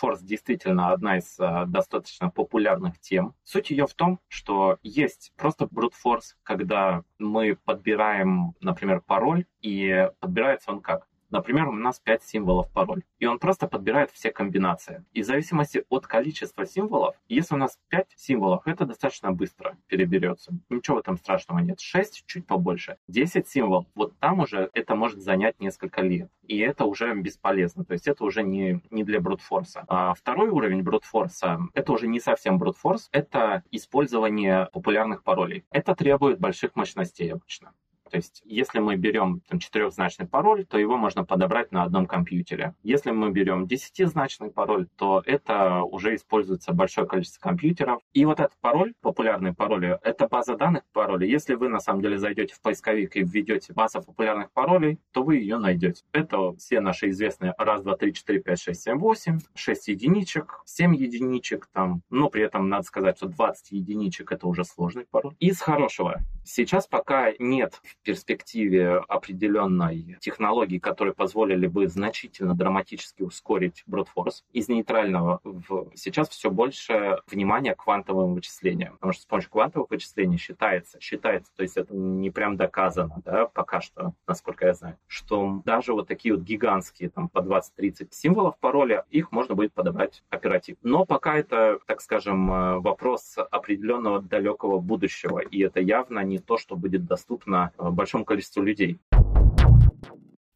Force 0.00 0.22
действительно 0.22 0.92
одна 0.92 1.18
из 1.18 1.38
э, 1.38 1.64
достаточно 1.66 2.30
популярных 2.30 2.98
тем. 2.98 3.34
Суть 3.42 3.70
ее 3.70 3.86
в 3.86 3.94
том, 3.94 4.20
что 4.28 4.78
есть 4.82 5.32
просто 5.36 5.66
Force, 6.04 6.34
когда 6.42 7.04
мы 7.18 7.56
подбираем, 7.64 8.54
например, 8.60 9.00
пароль, 9.00 9.46
и 9.62 10.08
подбирается 10.20 10.70
он 10.72 10.80
как? 10.80 11.09
Например, 11.30 11.68
у 11.68 11.72
нас 11.72 12.00
5 12.00 12.22
символов 12.22 12.70
пароль, 12.72 13.02
и 13.18 13.26
он 13.26 13.38
просто 13.38 13.68
подбирает 13.68 14.10
все 14.10 14.32
комбинации. 14.32 15.04
И 15.12 15.22
в 15.22 15.26
зависимости 15.26 15.84
от 15.88 16.06
количества 16.06 16.66
символов, 16.66 17.14
если 17.28 17.54
у 17.54 17.58
нас 17.58 17.78
5 17.88 18.08
символов, 18.16 18.66
это 18.66 18.84
достаточно 18.84 19.32
быстро 19.32 19.76
переберется. 19.86 20.52
Ничего 20.68 20.96
в 20.96 21.00
этом 21.00 21.16
страшного 21.16 21.60
нет. 21.60 21.80
6 21.80 22.24
чуть 22.26 22.46
побольше. 22.46 22.96
10 23.08 23.48
символов, 23.48 23.86
вот 23.94 24.18
там 24.18 24.40
уже 24.40 24.70
это 24.74 24.94
может 24.94 25.20
занять 25.20 25.60
несколько 25.60 26.02
лет. 26.02 26.30
И 26.42 26.58
это 26.58 26.84
уже 26.84 27.14
бесполезно. 27.14 27.84
То 27.84 27.92
есть 27.92 28.08
это 28.08 28.24
уже 28.24 28.42
не, 28.42 28.80
не 28.90 29.04
для 29.04 29.20
брутфорса. 29.20 29.84
А 29.88 30.14
второй 30.14 30.48
уровень 30.48 30.82
брутфорса, 30.82 31.60
это 31.74 31.92
уже 31.92 32.08
не 32.08 32.18
совсем 32.20 32.58
брутфорс, 32.58 33.08
это 33.12 33.62
использование 33.70 34.68
популярных 34.72 35.22
паролей. 35.22 35.64
Это 35.70 35.94
требует 35.94 36.40
больших 36.40 36.74
мощностей 36.74 37.32
обычно. 37.32 37.72
То 38.10 38.16
есть, 38.16 38.42
если 38.44 38.80
мы 38.80 38.96
берем 38.96 39.40
там, 39.48 39.58
четырехзначный 39.58 40.26
пароль, 40.26 40.64
то 40.66 40.78
его 40.78 40.96
можно 40.96 41.24
подобрать 41.24 41.72
на 41.72 41.84
одном 41.84 42.06
компьютере. 42.06 42.74
Если 42.82 43.10
мы 43.10 43.30
берем 43.30 43.66
десятизначный 43.66 44.50
пароль, 44.50 44.88
то 44.96 45.22
это 45.24 45.82
уже 45.82 46.14
используется 46.14 46.72
большое 46.72 47.06
количество 47.06 47.40
компьютеров. 47.40 48.02
И 48.12 48.24
вот 48.24 48.40
этот 48.40 48.56
пароль, 48.60 48.94
популярный 49.00 49.54
пароль, 49.54 49.98
это 50.02 50.28
база 50.28 50.56
данных 50.56 50.82
паролей. 50.92 51.30
Если 51.30 51.54
вы 51.54 51.68
на 51.68 51.80
самом 51.80 52.02
деле 52.02 52.18
зайдете 52.18 52.54
в 52.54 52.60
поисковик 52.60 53.16
и 53.16 53.22
введете 53.22 53.72
база 53.72 54.00
популярных 54.00 54.50
паролей, 54.50 54.98
то 55.12 55.22
вы 55.22 55.36
ее 55.36 55.58
найдете. 55.58 56.02
Это 56.12 56.52
все 56.56 56.80
наши 56.80 57.10
известные 57.10 57.54
раз, 57.58 57.82
два, 57.82 57.96
три, 57.96 58.12
четыре, 58.12 58.40
пять, 58.40 58.60
шесть, 58.60 58.82
семь, 58.82 58.98
восемь, 58.98 59.38
шесть 59.54 59.88
единичек, 59.88 60.62
семь 60.64 60.94
единичек 60.94 61.68
там. 61.72 62.02
Но 62.10 62.28
при 62.28 62.42
этом 62.42 62.68
надо 62.68 62.84
сказать, 62.84 63.16
что 63.16 63.28
20 63.28 63.72
единичек 63.72 64.32
это 64.32 64.46
уже 64.46 64.64
сложный 64.64 65.06
пароль. 65.10 65.34
Из 65.38 65.60
хорошего. 65.60 66.20
Сейчас 66.44 66.86
пока 66.86 67.32
нет 67.38 67.80
перспективе 68.02 68.96
определенной 69.08 70.16
технологии, 70.20 70.78
которые 70.78 71.14
позволили 71.14 71.66
бы 71.66 71.88
значительно 71.88 72.54
драматически 72.54 73.22
ускорить 73.22 73.82
бродфорс, 73.86 74.44
из 74.52 74.68
нейтрального 74.68 75.40
в... 75.44 75.90
сейчас 75.94 76.28
все 76.28 76.50
больше 76.50 77.18
внимания 77.26 77.74
к 77.74 77.84
квантовым 77.84 78.34
вычислениям. 78.34 78.94
Потому 78.94 79.12
что 79.12 79.22
с 79.22 79.26
помощью 79.26 79.50
квантовых 79.50 79.90
вычислений 79.90 80.38
считается, 80.38 81.00
считается, 81.00 81.52
то 81.56 81.62
есть 81.62 81.76
это 81.76 81.94
не 81.94 82.30
прям 82.30 82.56
доказано, 82.56 83.22
да, 83.24 83.46
пока 83.46 83.80
что, 83.80 84.14
насколько 84.26 84.66
я 84.66 84.74
знаю, 84.74 84.96
что 85.06 85.62
даже 85.64 85.92
вот 85.92 86.08
такие 86.08 86.34
вот 86.34 86.44
гигантские, 86.44 87.10
там, 87.10 87.28
по 87.28 87.40
20-30 87.40 88.08
символов 88.10 88.58
пароля, 88.58 89.04
их 89.10 89.32
можно 89.32 89.54
будет 89.54 89.72
подобрать 89.72 90.22
оперативно. 90.30 90.80
Но 90.82 91.04
пока 91.04 91.36
это, 91.36 91.78
так 91.86 92.00
скажем, 92.00 92.50
э, 92.52 92.78
вопрос 92.78 93.36
определенного 93.50 94.20
далекого 94.20 94.78
будущего, 94.78 95.38
и 95.38 95.60
это 95.60 95.80
явно 95.80 96.20
не 96.20 96.38
то, 96.38 96.58
что 96.58 96.76
будет 96.76 97.06
доступно 97.06 97.72
э, 97.78 97.89
большому 97.90 98.24
количеству 98.24 98.62
людей. 98.62 99.00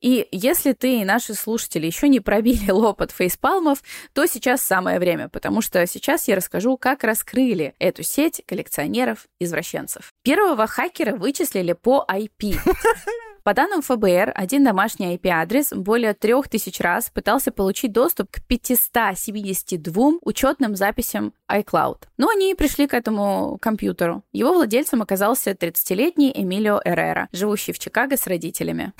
И 0.04 0.28
если 0.32 0.74
ты 0.74 1.00
и 1.00 1.04
наши 1.04 1.32
слушатели 1.32 1.86
еще 1.86 2.08
не 2.08 2.20
пробили 2.20 2.70
лопат 2.70 3.10
фейспалмов, 3.10 3.82
то 4.12 4.26
сейчас 4.26 4.60
самое 4.60 4.98
время, 4.98 5.30
потому 5.30 5.62
что 5.62 5.86
сейчас 5.86 6.28
я 6.28 6.36
расскажу, 6.36 6.76
как 6.76 7.04
раскрыли 7.04 7.74
эту 7.78 8.02
сеть 8.02 8.42
коллекционеров-извращенцев. 8.46 10.12
Первого 10.22 10.66
хакера 10.66 11.16
вычислили 11.16 11.72
по 11.72 12.04
IP. 12.06 12.58
По 13.44 13.52
данным 13.52 13.82
ФБР, 13.82 14.32
один 14.34 14.64
домашний 14.64 15.16
IP-адрес 15.16 15.72
более 15.74 16.14
трех 16.14 16.48
тысяч 16.48 16.80
раз 16.80 17.10
пытался 17.10 17.52
получить 17.52 17.92
доступ 17.92 18.30
к 18.30 18.42
572 18.46 20.12
учетным 20.22 20.76
записям 20.76 21.34
iCloud. 21.50 22.04
Но 22.16 22.28
они 22.28 22.54
пришли 22.54 22.86
к 22.86 22.94
этому 22.94 23.58
компьютеру. 23.60 24.22
Его 24.32 24.54
владельцем 24.54 25.02
оказался 25.02 25.50
30-летний 25.50 26.32
Эмилио 26.34 26.80
Эррера, 26.84 27.28
живущий 27.32 27.72
в 27.72 27.78
Чикаго 27.78 28.16
с 28.16 28.26
родителями. 28.26 28.92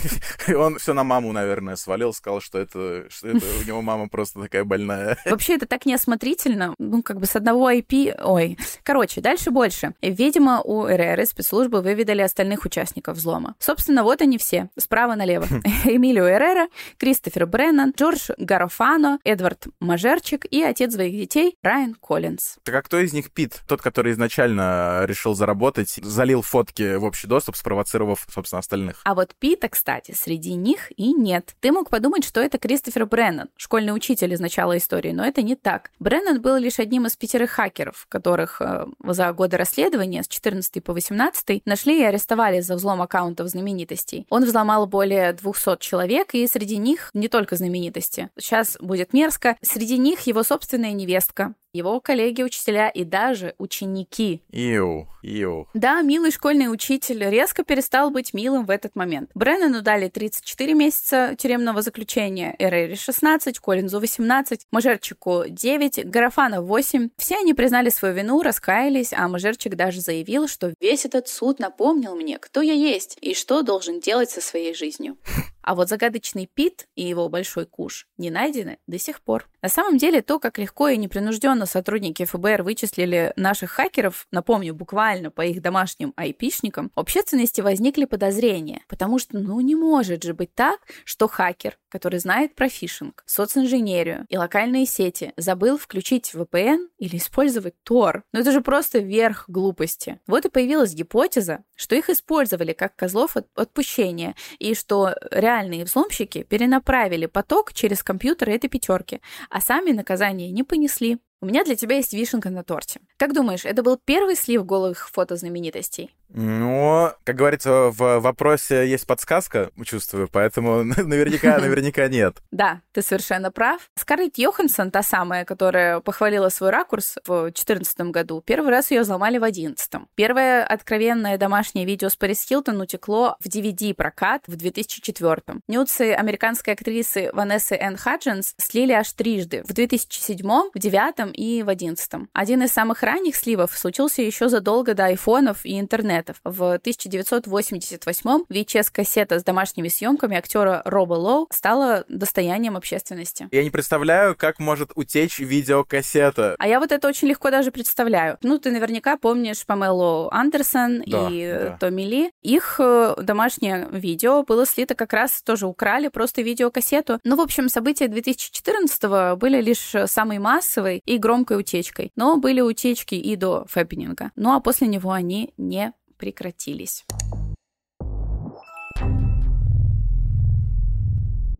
И 0.48 0.54
он 0.54 0.78
все 0.78 0.92
на 0.92 1.04
маму, 1.04 1.32
наверное, 1.32 1.76
свалил, 1.76 2.12
сказал, 2.12 2.40
что 2.40 2.58
это, 2.58 3.06
что 3.10 3.28
это 3.28 3.44
у 3.60 3.66
него 3.66 3.82
мама 3.82 4.08
просто 4.08 4.40
такая 4.40 4.64
больная. 4.64 5.18
Вообще, 5.26 5.54
это 5.54 5.66
так 5.66 5.86
неосмотрительно. 5.86 6.74
Ну, 6.78 7.02
как 7.02 7.18
бы 7.18 7.26
с 7.26 7.36
одного 7.36 7.70
IP... 7.70 8.20
Ой. 8.22 8.58
Короче, 8.82 9.20
дальше 9.20 9.50
больше. 9.50 9.94
Видимо, 10.02 10.60
у 10.62 10.86
Эрреры 10.86 11.26
спецслужбы 11.26 11.82
выведали 11.82 12.22
остальных 12.22 12.64
участников 12.64 13.16
взлома. 13.16 13.54
Собственно, 13.58 14.02
вот 14.02 14.22
они 14.22 14.38
все. 14.38 14.70
Справа 14.78 15.14
налево. 15.14 15.46
Эмилио 15.84 16.28
Эррера, 16.28 16.68
Кристофер 16.98 17.46
Бреннан, 17.46 17.92
Джордж 17.96 18.30
Гарофано, 18.38 19.18
Эдвард 19.24 19.66
Мажерчик 19.80 20.44
и 20.46 20.62
отец 20.62 20.94
своих 20.94 21.12
детей 21.12 21.56
Райан 21.62 21.95
Коллинз. 22.00 22.56
Так 22.62 22.74
а 22.74 22.82
кто 22.82 22.98
из 22.98 23.12
них 23.12 23.30
Пит? 23.30 23.62
Тот, 23.66 23.82
который 23.82 24.12
изначально 24.12 25.04
решил 25.04 25.34
заработать, 25.34 25.98
залил 26.02 26.42
фотки 26.42 26.96
в 26.96 27.04
общий 27.04 27.26
доступ, 27.26 27.56
спровоцировав, 27.56 28.26
собственно, 28.32 28.60
остальных. 28.60 29.00
А 29.04 29.14
вот 29.14 29.34
Пита, 29.38 29.68
кстати, 29.68 30.12
среди 30.12 30.54
них 30.54 30.92
и 30.96 31.12
нет. 31.12 31.54
Ты 31.60 31.72
мог 31.72 31.90
подумать, 31.90 32.24
что 32.24 32.40
это 32.40 32.58
Кристофер 32.58 33.06
Бреннан, 33.06 33.48
школьный 33.56 33.94
учитель 33.94 34.32
из 34.32 34.40
начала 34.40 34.76
истории, 34.76 35.12
но 35.12 35.24
это 35.24 35.42
не 35.42 35.56
так. 35.56 35.90
Бреннан 35.98 36.40
был 36.40 36.56
лишь 36.56 36.78
одним 36.78 37.06
из 37.06 37.16
пятерых 37.16 37.50
хакеров, 37.50 38.06
которых 38.08 38.60
э, 38.60 38.86
за 39.04 39.32
годы 39.32 39.56
расследования 39.56 40.22
с 40.22 40.28
14 40.28 40.82
по 40.82 40.92
18 40.92 41.62
нашли 41.64 42.00
и 42.00 42.04
арестовали 42.04 42.60
за 42.60 42.76
взлом 42.76 43.02
аккаунтов 43.02 43.48
знаменитостей. 43.48 44.26
Он 44.30 44.44
взломал 44.44 44.86
более 44.86 45.32
200 45.32 45.78
человек, 45.80 46.34
и 46.34 46.46
среди 46.46 46.76
них 46.76 47.10
не 47.14 47.28
только 47.28 47.56
знаменитости. 47.56 48.30
Сейчас 48.38 48.76
будет 48.80 49.12
мерзко. 49.12 49.56
Среди 49.62 49.98
них 49.98 50.20
его 50.22 50.42
собственная 50.42 50.92
невестка, 50.92 51.54
его 51.76 52.00
коллеги-учителя 52.00 52.88
и 52.88 53.04
даже 53.04 53.54
ученики. 53.58 54.42
Иу, 54.50 55.08
иу. 55.22 55.68
Да, 55.74 56.02
милый 56.02 56.30
школьный 56.30 56.72
учитель 56.72 57.28
резко 57.28 57.64
перестал 57.64 58.10
быть 58.10 58.34
милым 58.34 58.64
в 58.64 58.70
этот 58.70 58.96
момент. 58.96 59.30
Бреннану 59.34 59.82
дали 59.82 60.08
34 60.08 60.74
месяца 60.74 61.34
тюремного 61.38 61.82
заключения, 61.82 62.54
Эрери 62.58 62.94
16, 62.94 63.58
Коллинзу 63.58 64.00
18, 64.00 64.66
Мажерчику 64.70 65.44
9, 65.48 66.06
Гарафана 66.08 66.62
8. 66.62 67.10
Все 67.16 67.36
они 67.36 67.54
признали 67.54 67.90
свою 67.90 68.14
вину, 68.14 68.42
раскаялись, 68.42 69.12
а 69.12 69.28
Мажерчик 69.28 69.74
даже 69.74 70.00
заявил, 70.00 70.48
что 70.48 70.74
весь 70.80 71.04
этот 71.04 71.28
суд 71.28 71.58
напомнил 71.58 72.14
мне, 72.16 72.38
кто 72.38 72.62
я 72.62 72.72
есть 72.72 73.18
и 73.20 73.34
что 73.34 73.62
должен 73.62 74.00
делать 74.00 74.30
со 74.30 74.40
своей 74.40 74.74
жизнью. 74.74 75.16
А 75.66 75.74
вот 75.74 75.88
загадочный 75.88 76.46
Пит 76.46 76.86
и 76.94 77.02
его 77.02 77.28
большой 77.28 77.66
куш 77.66 78.06
не 78.18 78.30
найдены 78.30 78.78
до 78.86 79.00
сих 79.00 79.20
пор. 79.20 79.48
На 79.60 79.68
самом 79.68 79.98
деле, 79.98 80.22
то, 80.22 80.38
как 80.38 80.58
легко 80.58 80.86
и 80.86 80.96
непринужденно 80.96 81.66
сотрудники 81.66 82.24
ФБР 82.24 82.62
вычислили 82.62 83.32
наших 83.34 83.72
хакеров, 83.72 84.28
напомню, 84.30 84.76
буквально 84.76 85.32
по 85.32 85.44
их 85.44 85.60
домашним 85.60 86.12
айпишникам, 86.16 86.92
в 86.94 87.00
общественности 87.00 87.62
возникли 87.62 88.04
подозрения, 88.04 88.82
потому 88.86 89.18
что, 89.18 89.40
ну, 89.40 89.60
не 89.60 89.74
может 89.74 90.22
же 90.22 90.34
быть 90.34 90.54
так, 90.54 90.78
что 91.04 91.26
хакер, 91.26 91.76
который 91.96 92.18
знает 92.18 92.54
про 92.54 92.68
фишинг, 92.68 93.22
социнженерию 93.24 94.26
и 94.28 94.36
локальные 94.36 94.84
сети, 94.84 95.32
забыл 95.38 95.78
включить 95.78 96.34
VPN 96.34 96.88
или 96.98 97.16
использовать 97.16 97.72
Tor. 97.88 98.20
Ну, 98.34 98.40
это 98.40 98.52
же 98.52 98.60
просто 98.60 98.98
верх 98.98 99.46
глупости. 99.48 100.20
Вот 100.26 100.44
и 100.44 100.50
появилась 100.50 100.92
гипотеза, 100.92 101.64
что 101.74 101.96
их 101.96 102.10
использовали 102.10 102.74
как 102.74 102.94
козлов 102.96 103.38
от 103.38 103.46
отпущения, 103.54 104.34
и 104.58 104.74
что 104.74 105.14
реальные 105.30 105.84
взломщики 105.84 106.42
перенаправили 106.42 107.24
поток 107.24 107.72
через 107.72 108.02
компьютеры 108.02 108.52
этой 108.52 108.68
пятерки, 108.68 109.22
а 109.48 109.62
сами 109.62 109.92
наказание 109.92 110.50
не 110.50 110.64
понесли. 110.64 111.16
У 111.40 111.46
меня 111.46 111.64
для 111.64 111.76
тебя 111.76 111.96
есть 111.96 112.12
вишенка 112.12 112.50
на 112.50 112.62
торте. 112.62 113.00
Как 113.16 113.32
думаешь, 113.32 113.64
это 113.64 113.82
был 113.82 113.98
первый 114.04 114.36
слив 114.36 114.66
голых 114.66 115.08
фото 115.08 115.36
знаменитостей? 115.36 116.10
Ну, 116.28 117.10
как 117.24 117.36
говорится, 117.36 117.90
в 117.90 118.20
вопросе 118.20 118.88
есть 118.88 119.06
подсказка, 119.06 119.70
чувствую, 119.84 120.28
поэтому 120.30 120.82
наверняка, 120.84 121.58
наверняка 121.58 122.08
нет. 122.08 122.38
Да, 122.50 122.80
ты 122.92 123.02
совершенно 123.02 123.50
прав. 123.50 123.88
Скарлетт 123.96 124.38
Йоханссон, 124.38 124.90
та 124.90 125.02
самая, 125.02 125.44
которая 125.44 126.00
похвалила 126.00 126.48
свой 126.48 126.70
ракурс 126.70 127.16
в 127.26 127.44
2014 127.44 128.00
году, 128.10 128.42
первый 128.44 128.70
раз 128.70 128.90
ее 128.90 129.02
взломали 129.02 129.38
в 129.38 129.42
2011. 129.42 130.08
Первое 130.14 130.64
откровенное 130.64 131.38
домашнее 131.38 131.86
видео 131.86 132.08
с 132.08 132.16
Парис 132.16 132.42
Хилтон 132.46 132.80
утекло 132.80 133.36
в 133.40 133.46
DVD-прокат 133.46 134.42
в 134.46 134.56
2004. 134.56 135.60
Нюцы 135.68 136.12
американской 136.12 136.74
актрисы 136.74 137.30
Ванессы 137.32 137.76
Энн 137.76 137.96
Хаджинс 137.96 138.54
слили 138.58 138.92
аж 138.92 139.12
трижды, 139.12 139.62
в 139.62 139.72
2007, 139.72 140.38
в 140.38 140.78
2009 140.78 141.36
и 141.36 141.62
в 141.62 141.66
2011. 141.66 142.28
Один 142.32 142.62
из 142.62 142.72
самых 142.72 143.02
ранних 143.02 143.36
сливов 143.36 143.76
случился 143.76 144.22
еще 144.22 144.48
задолго 144.48 144.94
до 144.94 145.06
айфонов 145.06 145.64
и 145.64 145.78
интернета 145.78 146.15
интернетов. 146.16 146.40
В 146.44 146.78
1988-м 146.78 148.46
VHS-кассета 148.48 149.38
с 149.38 149.44
домашними 149.44 149.88
съемками 149.88 150.36
актера 150.36 150.82
Роба 150.84 151.14
Лоу 151.14 151.48
стала 151.50 152.04
достоянием 152.08 152.76
общественности. 152.76 153.48
Я 153.50 153.62
не 153.62 153.70
представляю, 153.70 154.34
как 154.36 154.58
может 154.58 154.92
утечь 154.94 155.38
видеокассета. 155.38 156.56
А 156.58 156.68
я 156.68 156.80
вот 156.80 156.92
это 156.92 157.08
очень 157.08 157.28
легко 157.28 157.50
даже 157.50 157.70
представляю. 157.70 158.38
Ну, 158.42 158.58
ты 158.58 158.70
наверняка 158.70 159.16
помнишь 159.16 159.64
Памелу 159.66 160.28
Андерсон 160.30 161.02
да, 161.06 161.28
и 161.30 161.52
да. 161.52 161.76
Томми 161.78 162.02
Ли. 162.02 162.30
Их 162.42 162.76
э, 162.78 163.14
домашнее 163.20 163.88
видео 163.90 164.42
было 164.42 164.66
слито 164.66 164.94
как 164.94 165.12
раз 165.12 165.42
тоже 165.42 165.66
украли 165.66 166.08
просто 166.08 166.42
видеокассету. 166.42 167.18
Ну, 167.24 167.36
в 167.36 167.40
общем, 167.40 167.68
события 167.68 168.08
2014 168.08 169.38
были 169.38 169.60
лишь 169.60 169.94
самой 170.06 170.38
массовой 170.38 171.02
и 171.04 171.18
громкой 171.18 171.58
утечкой. 171.58 172.12
Но 172.16 172.36
были 172.36 172.60
утечки 172.60 173.14
и 173.14 173.36
до 173.36 173.66
фэппининга. 173.68 174.32
Ну, 174.36 174.54
а 174.54 174.60
после 174.60 174.88
него 174.88 175.12
они 175.12 175.52
не 175.56 175.92
прекратились. 176.16 177.04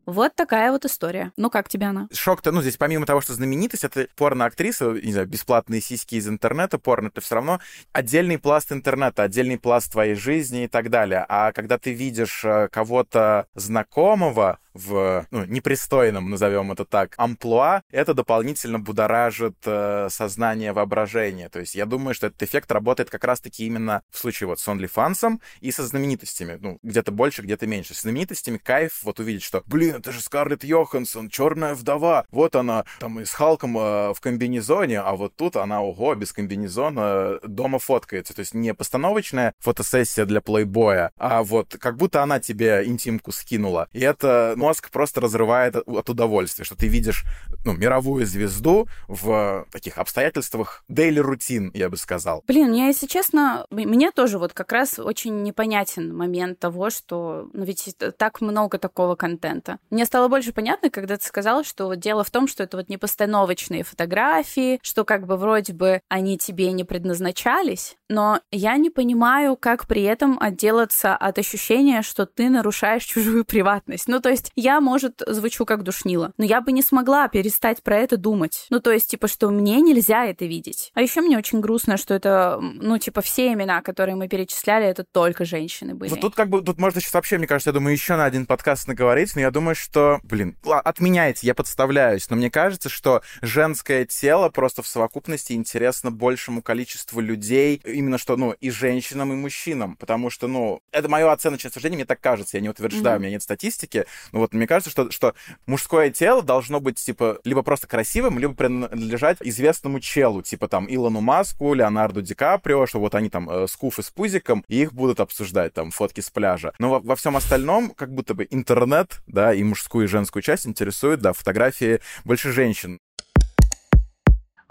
Вот 0.07 0.37
такая 0.37 0.71
вот 0.71 0.85
история. 0.85 1.33
Ну, 1.37 1.51
как 1.51 1.69
тебе 1.69 1.87
она? 1.87 2.09
Шок-то, 2.13 2.53
ну, 2.53 2.63
здесь 2.63 2.77
помимо 2.77 3.07
того, 3.07 3.21
что 3.21 3.35
знаменитость, 3.35 3.83
это 3.83 4.07
порно-актриса, 4.15 4.93
не 4.93 5.11
знаю, 5.11 5.27
бесплатные 5.27 5.81
сиськи 5.81 6.15
из 6.15 6.29
интернета, 6.29 6.79
порно, 6.79 7.09
это 7.09 7.21
все 7.21 7.35
равно 7.35 7.61
отдельный 7.93 8.39
пласт 8.39 8.71
интернета, 8.71 9.25
отдельный 9.25 9.59
пласт 9.59 9.91
твоей 9.91 10.15
жизни 10.15 10.65
и 10.65 10.69
так 10.69 10.91
далее. 10.91 11.27
А 11.29 11.51
когда 11.51 11.77
ты 11.77 11.93
видишь 11.93 12.45
э, 12.45 12.69
кого-то 12.71 13.49
знакомого, 13.57 14.61
в 14.77 15.27
ну, 15.31 15.45
непристойном, 15.45 16.31
назовем 16.31 16.73
это 16.73 16.85
так, 16.85 17.15
амплуа, 17.17 17.83
это 17.91 18.15
дополнительно 18.15 18.79
будоражит 18.79 19.57
э, 19.65 20.09
сознание 20.11 20.73
воображение. 20.73 21.49
То 21.49 21.61
есть 21.61 21.75
я 21.75 21.87
думаю, 21.87 22.15
что 22.15 22.29
этот 22.29 22.43
эффект 22.43 22.71
работает 22.71 23.11
как 23.11 23.25
раз-таки 23.25 23.67
именно 23.67 24.03
в 24.11 24.19
случае 24.19 24.49
вот 24.49 24.61
с 24.61 24.69
OnlyFans 24.69 25.41
и 25.61 25.73
со 25.73 25.87
знаменитостями. 25.87 26.59
Ну, 26.61 26.79
где-то 26.83 27.13
больше, 27.13 27.43
где-то 27.43 27.67
меньше. 27.67 27.95
С 27.95 28.03
знаменитостями 28.03 28.59
кайф 28.59 29.03
вот 29.03 29.21
увидеть, 29.21 29.43
что, 29.43 29.63
блин, 29.67 29.97
это 29.97 30.13
же 30.13 30.21
Скарлетт 30.21 30.65
Йоханссон, 30.65 31.29
черная 31.29 31.75
вдова. 31.75 32.27
Вот 32.31 32.57
она 32.57 32.85
там 32.99 33.21
и 33.21 33.25
с 33.25 33.33
Халком 33.33 33.77
э, 33.79 34.15
в 34.15 34.21
комбинезоне, 34.21 35.01
а 35.01 35.15
вот 35.15 35.37
тут 35.37 35.57
она, 35.57 35.83
ого, 35.83 36.15
без 36.15 36.33
комбинезона 36.33 37.39
дома 37.43 37.79
фоткается. 37.79 38.35
То 38.35 38.41
есть 38.41 38.55
не 38.55 38.75
постановочная 38.75 39.55
фотосессия 39.59 40.25
для 40.25 40.41
плейбоя, 40.41 41.11
а 41.17 41.43
вот 41.43 41.77
как 41.79 41.97
будто 41.97 42.23
она 42.23 42.41
тебе 42.41 42.85
интимку 42.87 43.33
скинула. 43.33 43.89
И 43.93 44.01
это 44.01 44.55
мозг 44.67 44.91
просто 44.91 45.21
разрывает 45.21 45.77
от 45.77 46.11
удовольствия, 46.11 46.65
что 46.65 46.77
ты 46.77 46.89
видишь 46.89 47.25
ну, 47.65 47.73
мировую 47.73 48.27
звезду 48.27 48.89
в 49.07 49.65
таких 49.71 49.97
обстоятельствах 49.99 50.83
daily 50.91 51.21
рутин, 51.21 51.71
я 51.73 51.89
бы 51.89 51.97
сказал. 51.97 52.43
Блин, 52.49 52.73
я, 52.73 52.89
если 52.89 53.07
честно, 53.07 53.65
мне 53.71 54.11
тоже 54.11 54.39
вот 54.39 54.53
как 54.55 54.73
раз 54.73 54.99
очень 54.99 55.45
непонятен 55.45 56.13
момент 56.17 56.59
того, 56.59 56.91
что 56.91 57.49
ну 57.53 57.65
ведь 57.65 57.95
так 58.19 58.41
много 58.41 58.79
такого 58.79 59.15
контента. 59.15 59.79
Мне 59.91 60.05
стало 60.05 60.27
больше 60.27 60.53
понятно, 60.53 60.91
когда 60.91 61.17
ты 61.17 61.25
сказала, 61.25 61.63
что 61.63 61.95
дело 61.95 62.25
в 62.25 62.31
том, 62.31 62.49
что 62.49 62.65
это 62.65 62.77
вот 62.77 62.89
не 62.89 62.97
постановочные 62.97 63.85
фотографии, 63.85 64.81
что 64.83 65.05
как 65.05 65.27
бы 65.27 65.37
вроде 65.37 65.75
бы 65.75 66.01
они 66.09 66.39
тебе 66.39 66.73
не 66.73 66.83
предназначались, 66.83 67.97
но 68.09 68.41
я 68.51 68.77
не 68.79 68.91
понимаю, 68.91 69.57
как 69.57 69.87
при 69.87 70.03
этом 70.03 70.39
отделаться 70.41 71.15
от 71.17 71.39
ощущения, 71.39 72.03
что 72.03 72.27
ты 72.27 72.51
нарушаешь 72.51 73.05
чужую 73.05 73.45
приватность. 73.57 74.09
Ну, 74.09 74.21
то 74.21 74.29
есть 74.29 74.51
я, 74.57 74.81
может, 74.81 75.23
звучу 75.27 75.67
как 75.67 75.83
душнила, 75.83 76.33
но 76.39 76.45
я 76.45 76.61
бы 76.61 76.73
не 76.73 76.83
смогла 76.83 77.29
перестать 77.29 77.83
про 77.83 77.99
это 77.99 78.17
думать. 78.17 78.67
Ну, 78.71 78.81
то 78.81 78.91
есть, 78.91 79.11
типа, 79.11 79.29
что 79.29 79.51
мне 79.51 79.81
нельзя 79.83 80.25
это 80.25 80.47
видеть. 80.47 80.91
А 80.95 81.03
еще 81.03 81.21
мне 81.21 81.37
очень 81.37 81.61
грустно, 81.61 81.99
что 81.99 82.15
это, 82.15 82.59
ну, 82.61 82.99
типа, 82.99 83.21
все 83.21 83.53
имена, 83.53 83.83
которые 83.83 84.17
мы 84.17 84.29
перечисляли, 84.29 84.87
это 84.87 85.05
только 85.05 85.45
женщины 85.45 85.95
были. 85.95 86.11
Вот 86.11 86.21
тут 86.21 86.35
как 86.35 86.49
бы, 86.49 86.63
тут 86.63 86.79
можно 86.79 87.01
сейчас 87.01 87.13
вообще, 87.13 87.37
мне 87.37 87.47
кажется, 87.47 87.71
я 87.71 87.75
думаю, 87.75 87.93
еще 87.93 88.17
на 88.17 88.25
один 88.25 88.47
подкаст 88.47 88.89
наговорить, 88.89 89.35
но 89.35 89.43
я 89.43 89.51
думаю, 89.51 89.75
что, 89.75 90.21
блин, 90.23 90.57
отменяйте, 90.65 91.47
я 91.47 91.55
подставляюсь, 91.55 92.31
но 92.31 92.37
мне 92.37 92.51
кажется, 92.51 92.89
что 92.89 93.23
женское 93.43 94.07
тело 94.07 94.49
просто 94.49 94.83
в 94.83 94.87
совокупности 94.87 95.53
интересно 95.53 96.11
большему 96.11 96.63
количеству 96.63 97.21
людей, 97.21 97.83
именно 97.85 98.17
что, 98.17 98.37
ну, 98.37 98.53
и 98.53 98.71
женщинам, 98.71 99.33
и 99.33 99.37
мужчинам, 99.37 99.97
потому 99.97 100.31
что, 100.31 100.49
ну, 100.49 100.81
это 100.93 101.09
мое 101.11 101.31
оценочное 101.31 101.71
суждение, 101.71 101.97
мне 101.97 102.07
так 102.07 102.21
кажется, 102.21 102.57
я 102.57 102.63
не 102.63 102.71
утверждаю, 102.71 103.17
mm-hmm. 103.17 103.19
у 103.19 103.23
меня 103.23 103.31
нет 103.33 103.43
статистики, 103.43 104.07
но 104.37 104.41
вот 104.41 104.53
мне 104.53 104.67
кажется, 104.67 104.91
что, 104.91 105.11
что 105.11 105.35
мужское 105.65 106.11
тело 106.11 106.43
должно 106.43 106.79
быть, 106.79 106.97
типа, 106.97 107.39
либо 107.45 107.63
просто 107.63 107.87
красивым, 107.87 108.39
либо 108.39 108.53
принадлежать 108.53 109.39
известному 109.41 109.99
челу, 109.99 110.43
типа, 110.43 110.69
там, 110.69 110.87
Илону 110.91 111.23
Маску, 111.23 111.73
Леонарду 111.73 112.21
Ди 112.21 112.35
Каприо, 112.35 112.85
что 112.85 113.01
вот 113.01 113.15
они 113.15 113.31
там 113.31 113.49
э, 113.49 113.67
с 113.67 113.75
куф 113.77 113.99
и 113.99 114.03
с 114.03 114.11
пузиком, 114.11 114.63
и 114.69 114.83
их 114.83 114.93
будут 114.93 115.21
обсуждать, 115.21 115.73
там, 115.73 115.91
фотки 115.91 116.21
с 116.21 116.29
пляжа. 116.29 116.75
Но 116.79 116.91
во, 116.91 117.01
во 117.01 117.17
всем 117.17 117.35
остальном, 117.35 117.93
как 117.93 118.13
будто 118.13 118.35
бы 118.35 118.47
интернет, 118.51 119.23
да, 119.27 119.55
и 119.55 119.63
мужскую, 119.63 120.05
и 120.05 120.09
женскую 120.09 120.43
часть 120.43 120.67
интересует, 120.67 121.21
да, 121.21 121.33
фотографии 121.33 122.01
больше 122.27 122.53
женщин. 122.53 123.01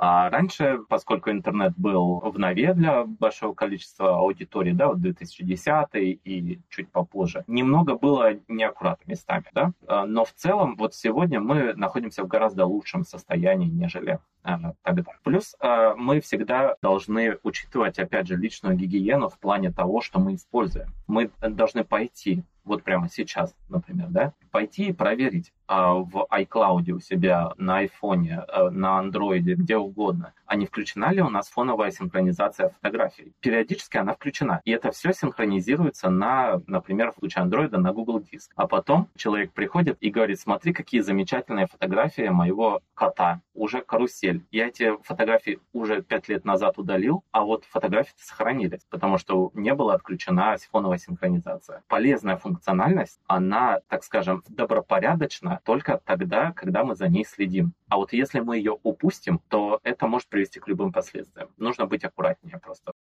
А 0.08 0.30
раньше, 0.30 0.82
поскольку 0.88 1.32
интернет 1.32 1.74
был 1.78 2.20
в 2.20 2.38
нове 2.38 2.76
для 2.76 3.06
большого 3.06 3.56
количества 3.56 4.20
аудитории, 4.20 4.72
да, 4.72 4.90
вот 4.90 5.02
2010 5.02 5.88
и 5.96 6.60
чуть 6.70 6.92
попозже, 6.92 7.44
немного 7.48 7.96
было 7.98 8.36
неаккуратно 8.48 9.10
местами, 9.10 9.46
да, 9.54 9.72
а, 9.88 10.06
но 10.06 10.24
в 10.24 10.32
целом 10.34 10.76
вот 10.76 10.94
сегодня 10.94 11.40
мы 11.40 11.74
находимся 11.74 12.24
в 12.24 12.28
гораздо 12.28 12.68
лучшем 12.68 13.04
состоянии, 13.04 13.68
нежели 13.68 14.20
а, 14.44 14.74
тогда. 14.84 15.14
Плюс 15.24 15.56
а, 15.60 15.96
мы 15.96 16.22
всегда 16.22 16.76
должны 16.84 17.40
учитывать, 17.42 17.98
опять 17.98 18.28
же, 18.28 18.36
личную 18.36 18.76
гигиену 18.76 19.30
в 19.30 19.40
плане 19.40 19.72
того, 19.72 20.02
что 20.02 20.20
мы 20.20 20.36
используем. 20.36 20.90
Мы 21.08 21.32
должны 21.42 21.84
пойти 21.84 22.44
вот 22.64 22.84
прямо 22.84 23.10
сейчас, 23.10 23.56
например, 23.70 24.10
да, 24.10 24.34
пойти 24.52 24.90
и 24.90 24.94
проверить 24.94 25.52
в 25.68 26.28
iCloud 26.32 26.92
у 26.92 27.00
себя 27.00 27.52
на 27.58 27.78
айфоне, 27.78 28.40
а, 28.48 28.70
на 28.70 29.00
андроиде, 29.00 29.56
где 29.56 29.78
угодно, 29.78 30.34
а 30.46 30.56
не 30.56 30.66
включена 30.66 31.12
ли 31.12 31.22
у 31.22 31.30
нас 31.30 31.50
фоновая 31.50 31.92
синхронизация 31.92 32.70
фотографий. 32.70 33.34
Периодически 33.40 33.98
она 33.98 34.14
включена. 34.14 34.62
И 34.66 34.72
это 34.72 34.92
все 34.92 35.14
синхронизируется 35.14 36.10
на, 36.10 36.62
например, 36.68 37.12
в 37.12 37.16
случае 37.16 37.44
андроида 37.44 37.78
на 37.80 37.94
Google 37.94 38.22
Диск. 38.22 38.52
А 38.56 38.68
потом 38.68 39.10
человек 39.16 39.54
приходит 39.54 39.98
и 40.02 40.10
говорит, 40.10 40.40
смотри, 40.40 40.74
какие 40.74 41.02
замечательные 41.02 41.68
фотографии 41.68 42.30
моего 42.30 42.82
кота. 42.94 43.42
Уже 43.54 43.82
карусель. 43.82 44.46
Я 44.52 44.68
эти 44.68 44.96
фотографии 45.04 45.60
уже 45.74 46.02
пять 46.02 46.28
лет 46.28 46.46
назад 46.46 46.78
удалил, 46.78 47.24
а 47.32 47.44
вот 47.44 47.66
фотографии 47.66 48.14
сохранились, 48.18 48.86
потому 48.90 49.18
что 49.18 49.52
не 49.54 49.74
была 49.74 49.96
отключена 49.96 50.56
фоновая 50.72 50.98
синхронизация. 50.98 51.84
Полезная 51.88 52.38
функциональность, 52.38 53.20
она, 53.28 53.80
так 53.88 54.04
скажем, 54.04 54.44
добропорядочна 54.48 55.55
только 55.64 56.02
тогда, 56.06 56.52
когда 56.52 56.84
мы 56.84 56.96
за 56.96 57.08
ней 57.08 57.26
следим. 57.26 57.74
А 57.90 57.98
вот 57.98 58.14
если 58.14 58.40
мы 58.40 58.58
ее 58.58 58.78
упустим, 58.84 59.40
то 59.50 59.80
это 59.84 60.08
может 60.08 60.28
привести 60.28 60.60
к 60.60 60.68
любым 60.68 60.92
последствиям. 60.92 61.50
Нужно 61.58 61.86
быть 61.86 62.04
аккуратнее 62.04 62.60
просто. 62.60 62.94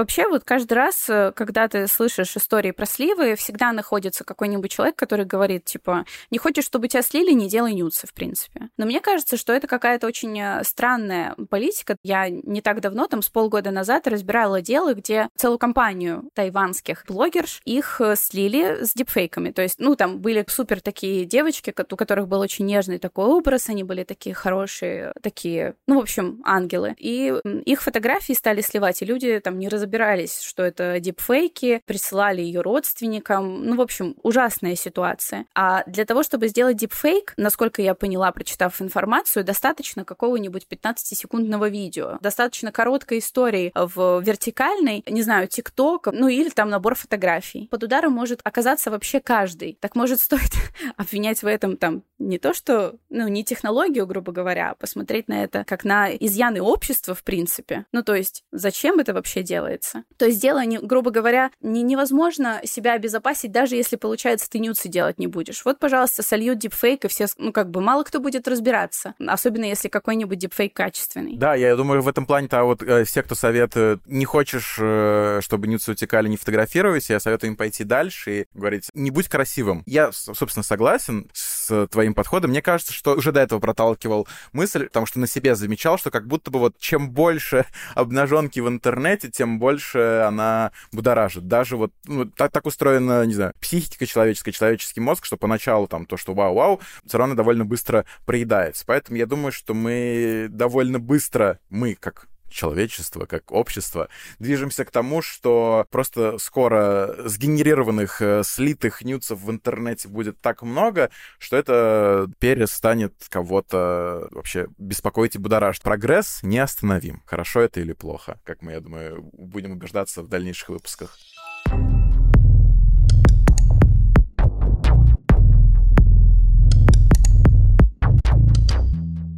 Вообще, 0.00 0.26
вот 0.26 0.44
каждый 0.44 0.72
раз, 0.72 1.10
э, 1.10 1.30
когда 1.36 1.68
ты 1.68 1.86
слышишь 1.86 2.34
истории 2.34 2.70
про 2.70 2.86
сливы, 2.86 3.34
всегда 3.36 3.70
находится 3.70 4.24
какой-нибудь 4.24 4.70
человек, 4.70 4.96
который 4.96 5.26
говорит, 5.26 5.66
типа, 5.66 6.06
не 6.30 6.38
хочешь, 6.38 6.64
чтобы 6.64 6.88
тебя 6.88 7.02
слили, 7.02 7.32
не 7.32 7.50
делай 7.50 7.74
нюцы, 7.74 8.06
в 8.06 8.14
принципе. 8.14 8.70
Но 8.78 8.86
мне 8.86 9.00
кажется, 9.00 9.36
что 9.36 9.52
это 9.52 9.66
какая-то 9.66 10.06
очень 10.06 10.40
э, 10.40 10.64
странная 10.64 11.36
политика. 11.50 11.98
Я 12.02 12.30
не 12.30 12.62
так 12.62 12.80
давно, 12.80 13.08
там, 13.08 13.20
с 13.20 13.28
полгода 13.28 13.70
назад 13.72 14.08
разбирала 14.08 14.62
дело, 14.62 14.94
где 14.94 15.28
целую 15.36 15.58
компанию 15.58 16.30
тайванских 16.32 17.04
блогерш, 17.06 17.60
их 17.66 18.00
э, 18.00 18.16
слили 18.16 18.82
с 18.82 18.94
дипфейками. 18.94 19.50
То 19.50 19.60
есть, 19.60 19.80
ну, 19.80 19.96
там 19.96 20.20
были 20.20 20.46
супер 20.48 20.80
такие 20.80 21.26
девочки, 21.26 21.74
у 21.76 21.96
которых 21.96 22.26
был 22.26 22.40
очень 22.40 22.64
нежный 22.64 22.98
такой 22.98 23.26
образ, 23.26 23.68
они 23.68 23.84
были 23.84 24.04
такие 24.04 24.34
хорошие, 24.34 25.12
такие, 25.22 25.74
ну, 25.86 25.98
в 25.98 26.02
общем, 26.02 26.40
ангелы. 26.46 26.94
И 26.96 27.34
их 27.66 27.82
фотографии 27.82 28.32
стали 28.32 28.62
сливать, 28.62 29.02
и 29.02 29.04
люди 29.04 29.38
там 29.40 29.58
не 29.58 29.68
разобрались 29.68 29.89
разбирались, 29.90 30.40
что 30.40 30.62
это 30.62 31.00
дипфейки, 31.00 31.82
присылали 31.84 32.40
ее 32.40 32.60
родственникам. 32.60 33.64
Ну, 33.64 33.76
в 33.76 33.80
общем, 33.80 34.14
ужасная 34.22 34.76
ситуация. 34.76 35.46
А 35.54 35.82
для 35.86 36.04
того, 36.04 36.22
чтобы 36.22 36.46
сделать 36.46 36.76
дипфейк, 36.76 37.34
насколько 37.36 37.82
я 37.82 37.94
поняла, 37.94 38.30
прочитав 38.30 38.80
информацию, 38.80 39.44
достаточно 39.44 40.04
какого-нибудь 40.04 40.66
15-секундного 40.70 41.68
видео. 41.68 42.18
Достаточно 42.20 42.70
короткой 42.70 43.18
истории 43.18 43.72
в 43.74 44.20
вертикальной, 44.20 45.02
не 45.08 45.22
знаю, 45.22 45.48
ТикТок, 45.48 46.06
ну 46.12 46.28
или 46.28 46.50
там 46.50 46.70
набор 46.70 46.94
фотографий. 46.94 47.66
Под 47.68 47.82
ударом 47.82 48.12
может 48.12 48.40
оказаться 48.44 48.90
вообще 48.90 49.20
каждый. 49.20 49.76
Так 49.80 49.96
может 49.96 50.20
стоит 50.30 50.52
обвинять 50.96 51.42
в 51.42 51.46
этом 51.46 51.76
там 51.76 52.04
не 52.20 52.38
то, 52.38 52.52
что, 52.52 52.96
ну, 53.08 53.26
не 53.28 53.42
технологию, 53.42 54.06
грубо 54.06 54.30
говоря, 54.30 54.70
а 54.70 54.74
посмотреть 54.74 55.26
на 55.28 55.42
это 55.42 55.64
как 55.64 55.84
на 55.84 56.14
изъяны 56.14 56.60
общества, 56.60 57.14
в 57.14 57.24
принципе. 57.24 57.86
Ну, 57.92 58.02
то 58.02 58.14
есть, 58.14 58.44
зачем 58.52 59.00
это 59.00 59.14
вообще 59.14 59.42
делается? 59.42 59.79
Делается. 59.80 60.04
То 60.16 60.26
есть 60.26 60.40
дело, 60.40 60.64
не, 60.64 60.78
грубо 60.78 61.10
говоря, 61.10 61.50
не, 61.60 61.82
невозможно 61.82 62.60
себя 62.64 62.94
обезопасить, 62.94 63.52
даже 63.52 63.76
если, 63.76 63.96
получается, 63.96 64.48
ты 64.50 64.58
нюцы 64.58 64.88
делать 64.88 65.18
не 65.18 65.26
будешь. 65.26 65.64
Вот, 65.64 65.78
пожалуйста, 65.78 66.22
сольют 66.22 66.58
дипфейк, 66.58 67.04
и 67.04 67.08
все, 67.08 67.26
ну, 67.38 67.52
как 67.52 67.70
бы, 67.70 67.80
мало 67.80 68.04
кто 68.04 68.20
будет 68.20 68.46
разбираться, 68.48 69.14
особенно 69.26 69.64
если 69.64 69.88
какой-нибудь 69.88 70.38
дипфейк 70.38 70.74
качественный. 70.74 71.36
Да, 71.36 71.54
я 71.54 71.76
думаю, 71.76 72.02
в 72.02 72.08
этом 72.08 72.26
плане-то 72.26 72.64
вот 72.64 72.82
э, 72.82 73.04
все, 73.04 73.22
кто 73.22 73.34
советует, 73.34 74.00
не 74.06 74.24
хочешь, 74.24 74.76
э, 74.78 75.40
чтобы 75.42 75.66
нюцы 75.66 75.92
утекали, 75.92 76.28
не 76.28 76.36
фотографируйся, 76.36 77.14
я 77.14 77.20
советую 77.20 77.50
им 77.50 77.56
пойти 77.56 77.84
дальше 77.84 78.40
и 78.40 78.46
говорить, 78.54 78.88
не 78.94 79.10
будь 79.10 79.28
красивым. 79.28 79.82
Я, 79.86 80.12
собственно, 80.12 80.62
согласен 80.62 81.28
с 81.32 81.59
твоим 81.90 82.14
подходом. 82.14 82.50
Мне 82.50 82.62
кажется, 82.62 82.92
что 82.92 83.14
уже 83.14 83.32
до 83.32 83.40
этого 83.40 83.60
проталкивал 83.60 84.26
мысль, 84.52 84.86
потому 84.86 85.06
что 85.06 85.18
на 85.18 85.26
себе 85.26 85.54
замечал, 85.54 85.98
что 85.98 86.10
как 86.10 86.26
будто 86.26 86.50
бы 86.50 86.58
вот 86.58 86.78
чем 86.78 87.10
больше 87.10 87.66
обнаженки 87.94 88.60
в 88.60 88.68
интернете, 88.68 89.30
тем 89.30 89.58
больше 89.58 90.24
она 90.26 90.72
будоражит. 90.92 91.48
Даже 91.48 91.76
вот 91.76 91.92
ну, 92.06 92.24
так, 92.26 92.52
так 92.52 92.66
устроена, 92.66 93.24
не 93.26 93.34
знаю, 93.34 93.52
психика 93.60 94.06
человеческая, 94.06 94.52
человеческий 94.52 95.00
мозг, 95.00 95.24
что 95.24 95.36
поначалу 95.36 95.86
там 95.86 96.06
то, 96.06 96.16
что 96.16 96.34
вау-вау, 96.34 96.80
все 97.06 97.18
равно 97.18 97.34
довольно 97.34 97.64
быстро 97.64 98.04
проедается. 98.24 98.84
Поэтому 98.86 99.18
я 99.18 99.26
думаю, 99.26 99.52
что 99.52 99.74
мы 99.74 100.46
довольно 100.50 100.98
быстро, 100.98 101.58
мы 101.68 101.94
как 101.94 102.26
человечество, 102.50 103.26
как 103.26 103.52
общество, 103.52 104.08
движемся 104.38 104.84
к 104.84 104.90
тому, 104.90 105.22
что 105.22 105.86
просто 105.90 106.38
скоро 106.38 107.16
сгенерированных, 107.24 108.20
э, 108.20 108.42
слитых 108.44 109.02
нюцев 109.02 109.40
в 109.40 109.50
интернете 109.50 110.08
будет 110.08 110.40
так 110.40 110.62
много, 110.62 111.10
что 111.38 111.56
это 111.56 112.28
перестанет 112.38 113.14
кого-то 113.28 114.28
вообще 114.30 114.68
беспокоить 114.78 115.36
и 115.36 115.38
будоражить. 115.38 115.82
Прогресс 115.82 116.40
неостановим. 116.42 117.22
Хорошо 117.26 117.60
это 117.60 117.80
или 117.80 117.92
плохо, 117.92 118.38
как 118.44 118.62
мы, 118.62 118.72
я 118.72 118.80
думаю, 118.80 119.22
будем 119.32 119.72
убеждаться 119.72 120.22
в 120.22 120.28
дальнейших 120.28 120.70
выпусках. 120.70 121.16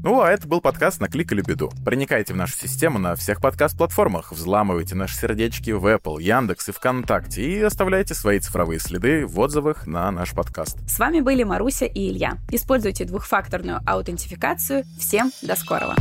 Ну, 0.03 0.21
а 0.21 0.31
это 0.31 0.49
был 0.49 0.61
подкаст 0.61 1.01
на 1.01 1.09
клик 1.09 1.31
или 1.33 1.43
беду. 1.43 1.71
Проникайте 1.85 2.33
в 2.33 2.37
нашу 2.37 2.55
систему 2.55 2.99
на 2.99 3.15
всех 3.15 3.41
подкаст-платформах, 3.41 4.33
взламывайте 4.33 4.97
наши 4.97 5.15
сердечки 5.15 5.71
в 5.71 5.87
Apple, 5.87 6.21
Яндекс 6.21 6.71
и 6.71 6.73
ВКонтакте 6.73 7.43
и 7.43 7.63
оставляйте 7.63 8.15
свои 8.15 8.41
цифровые 8.41 8.81
следы 8.81 9.25
в 9.27 9.39
отзывах 9.39 9.87
на 9.87 10.11
наш 10.11 10.33
подкаст. 10.33 10.79
С 10.89 10.99
вами 10.99 11.21
были 11.21 11.45
Маруся 11.45 11.87
и 11.87 12.11
Илья. 12.11 12.39
Используйте 12.51 13.05
двухфакторную 13.05 13.81
аутентификацию. 13.87 14.85
Всем 14.99 15.31
до 15.41 15.55
скорого! 15.55 15.95